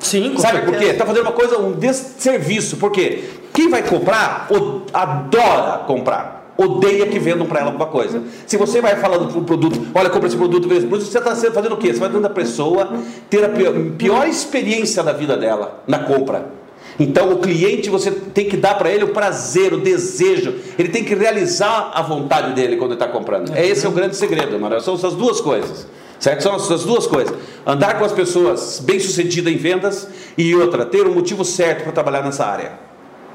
Sim, 0.00 0.32
com 0.34 0.40
Sabe 0.40 0.58
certeza. 0.58 0.72
por 0.72 0.78
quê? 0.78 0.84
Está 0.86 1.06
fazendo 1.06 1.22
uma 1.22 1.32
coisa, 1.32 1.58
um 1.58 1.72
desserviço. 1.72 2.76
Por 2.78 2.90
quê? 2.90 3.24
Quem 3.52 3.68
vai 3.68 3.82
comprar, 3.82 4.48
adora 4.92 5.84
comprar. 5.84 6.54
Odeia 6.56 7.06
que 7.06 7.18
vendam 7.18 7.46
para 7.46 7.60
ela 7.60 7.68
alguma 7.68 7.86
coisa. 7.86 8.22
Se 8.46 8.56
você 8.56 8.82
vai 8.82 8.96
falando 8.96 9.28
para 9.28 9.38
um 9.38 9.44
produto, 9.44 9.80
olha, 9.94 10.10
compra 10.10 10.28
esse 10.28 10.36
produto, 10.36 10.70
esse 10.72 10.86
produto, 10.86 11.08
você 11.08 11.18
está 11.18 11.34
fazendo 11.52 11.72
o 11.72 11.76
quê? 11.78 11.92
Você 11.92 12.00
vai 12.00 12.10
dando 12.10 12.26
a 12.26 12.30
pessoa 12.30 12.98
ter 13.30 13.42
a 13.44 13.48
pior, 13.48 13.72
pior 13.96 14.26
experiência 14.28 15.02
da 15.02 15.12
vida 15.12 15.36
dela 15.36 15.82
na 15.86 16.00
compra. 16.00 16.60
Então 16.98 17.32
o 17.32 17.38
cliente 17.38 17.88
você 17.88 18.10
tem 18.10 18.46
que 18.46 18.58
dar 18.58 18.76
para 18.76 18.90
ele 18.90 19.04
o 19.04 19.08
prazer, 19.08 19.72
o 19.72 19.78
desejo. 19.78 20.54
Ele 20.78 20.90
tem 20.90 21.02
que 21.02 21.14
realizar 21.14 21.92
a 21.94 22.02
vontade 22.02 22.52
dele 22.52 22.76
quando 22.76 22.92
está 22.92 23.08
comprando. 23.08 23.54
É 23.54 23.66
esse 23.66 23.86
é 23.86 23.88
o 23.88 23.92
grande 23.92 24.16
segredo, 24.16 24.58
Manuel. 24.58 24.80
São 24.80 24.94
essas 24.94 25.14
duas 25.14 25.40
coisas. 25.40 25.86
Certo? 26.20 26.42
São 26.42 26.54
essas 26.54 26.84
duas 26.84 27.06
coisas. 27.06 27.34
Andar 27.66 27.98
com 27.98 28.04
as 28.04 28.12
pessoas 28.12 28.78
bem 28.84 29.00
sucedidas 29.00 29.52
em 29.52 29.56
vendas 29.56 30.06
e 30.36 30.54
outra, 30.54 30.84
ter 30.84 31.06
o 31.06 31.10
um 31.10 31.14
motivo 31.14 31.44
certo 31.44 31.82
para 31.82 31.92
trabalhar 31.92 32.22
nessa 32.22 32.44
área. 32.44 32.90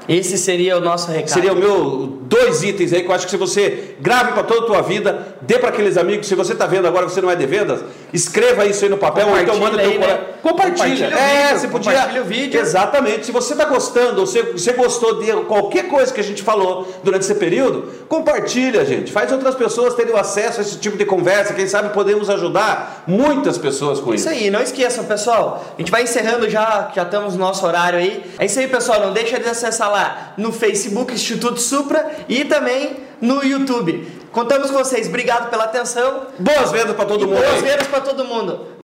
Esse 0.08 0.38
seria 0.38 0.78
o 0.78 0.80
nosso 0.80 1.10
recado. 1.10 1.30
Seria 1.30 1.52
o 1.52 1.56
meu 1.56 2.20
dois 2.22 2.62
itens 2.62 2.92
aí 2.92 3.02
que 3.02 3.08
eu 3.08 3.14
acho 3.14 3.24
que 3.24 3.30
se 3.32 3.36
você 3.36 3.96
grave 4.00 4.32
para 4.32 4.44
toda 4.44 4.60
a 4.60 4.66
tua 4.66 4.82
vida, 4.82 5.35
dê 5.46 5.58
para 5.58 5.70
aqueles 5.70 5.96
amigos, 5.96 6.26
se 6.26 6.34
você 6.34 6.52
está 6.52 6.66
vendo 6.66 6.86
agora 6.86 7.08
você 7.08 7.20
não 7.20 7.30
é 7.30 7.36
de 7.36 7.44
vendas, 7.46 7.80
escreva 8.12 8.64
isso 8.64 8.84
aí 8.84 8.90
no 8.90 8.96
papel, 8.96 9.28
ou 9.28 9.38
então 9.38 9.56
manda 9.58 9.80
aí, 9.80 9.90
teu 9.90 10.00
né? 10.00 10.20
compartilha. 10.42 10.76
compartilha. 10.76 11.06
É, 11.06 11.46
vídeo, 11.46 11.58
você 11.58 11.68
podia 11.68 11.92
compartilha 11.92 12.22
o 12.22 12.24
vídeo. 12.24 12.60
Exatamente. 12.60 13.26
Se 13.26 13.32
você 13.32 13.52
está 13.52 13.64
gostando, 13.64 14.20
ou 14.20 14.26
se 14.26 14.40
você 14.42 14.72
gostou 14.72 15.20
de 15.20 15.32
qualquer 15.44 15.88
coisa 15.88 16.12
que 16.12 16.20
a 16.20 16.24
gente 16.24 16.42
falou 16.42 16.88
durante 17.02 17.22
esse 17.22 17.34
período, 17.34 17.90
compartilha, 18.08 18.84
gente. 18.84 19.12
Faz 19.12 19.32
outras 19.32 19.54
pessoas 19.54 19.94
terem 19.94 20.16
acesso 20.16 20.60
a 20.60 20.62
esse 20.62 20.78
tipo 20.78 20.96
de 20.96 21.04
conversa, 21.04 21.52
quem 21.52 21.66
sabe 21.66 21.90
podemos 21.90 22.30
ajudar 22.30 23.02
muitas 23.06 23.58
pessoas 23.58 23.98
com 23.98 24.14
isso. 24.14 24.28
Isso 24.28 24.38
aí, 24.38 24.50
não 24.50 24.62
esqueçam, 24.62 25.04
pessoal. 25.04 25.64
A 25.76 25.80
gente 25.80 25.90
vai 25.90 26.02
encerrando 26.02 26.48
já, 26.48 26.90
já 26.94 27.02
estamos 27.02 27.34
no 27.34 27.40
nosso 27.40 27.66
horário 27.66 27.98
aí. 27.98 28.24
É 28.38 28.46
isso 28.46 28.58
aí, 28.58 28.68
pessoal, 28.68 29.00
não 29.00 29.12
deixa 29.12 29.40
de 29.40 29.48
acessar 29.48 29.90
lá 29.90 29.96
lá 29.96 30.34
no 30.36 30.52
Facebook 30.52 31.12
Instituto 31.12 31.60
Supra 31.60 32.10
e 32.28 32.44
também 32.44 33.06
no 33.20 33.42
YouTube. 33.42 34.06
Contamos 34.32 34.70
com 34.70 34.76
vocês. 34.76 35.08
Obrigado 35.08 35.48
pela 35.50 35.64
atenção. 35.64 36.26
Boas 36.38 36.70
vendas 36.70 36.94
para 36.94 37.06
todo 37.06 37.26
mundo. 37.26 37.38
Boas 37.38 37.62
vendas 37.62 37.86
para 37.86 38.00
todo 38.00 38.24
mundo. 38.24 38.66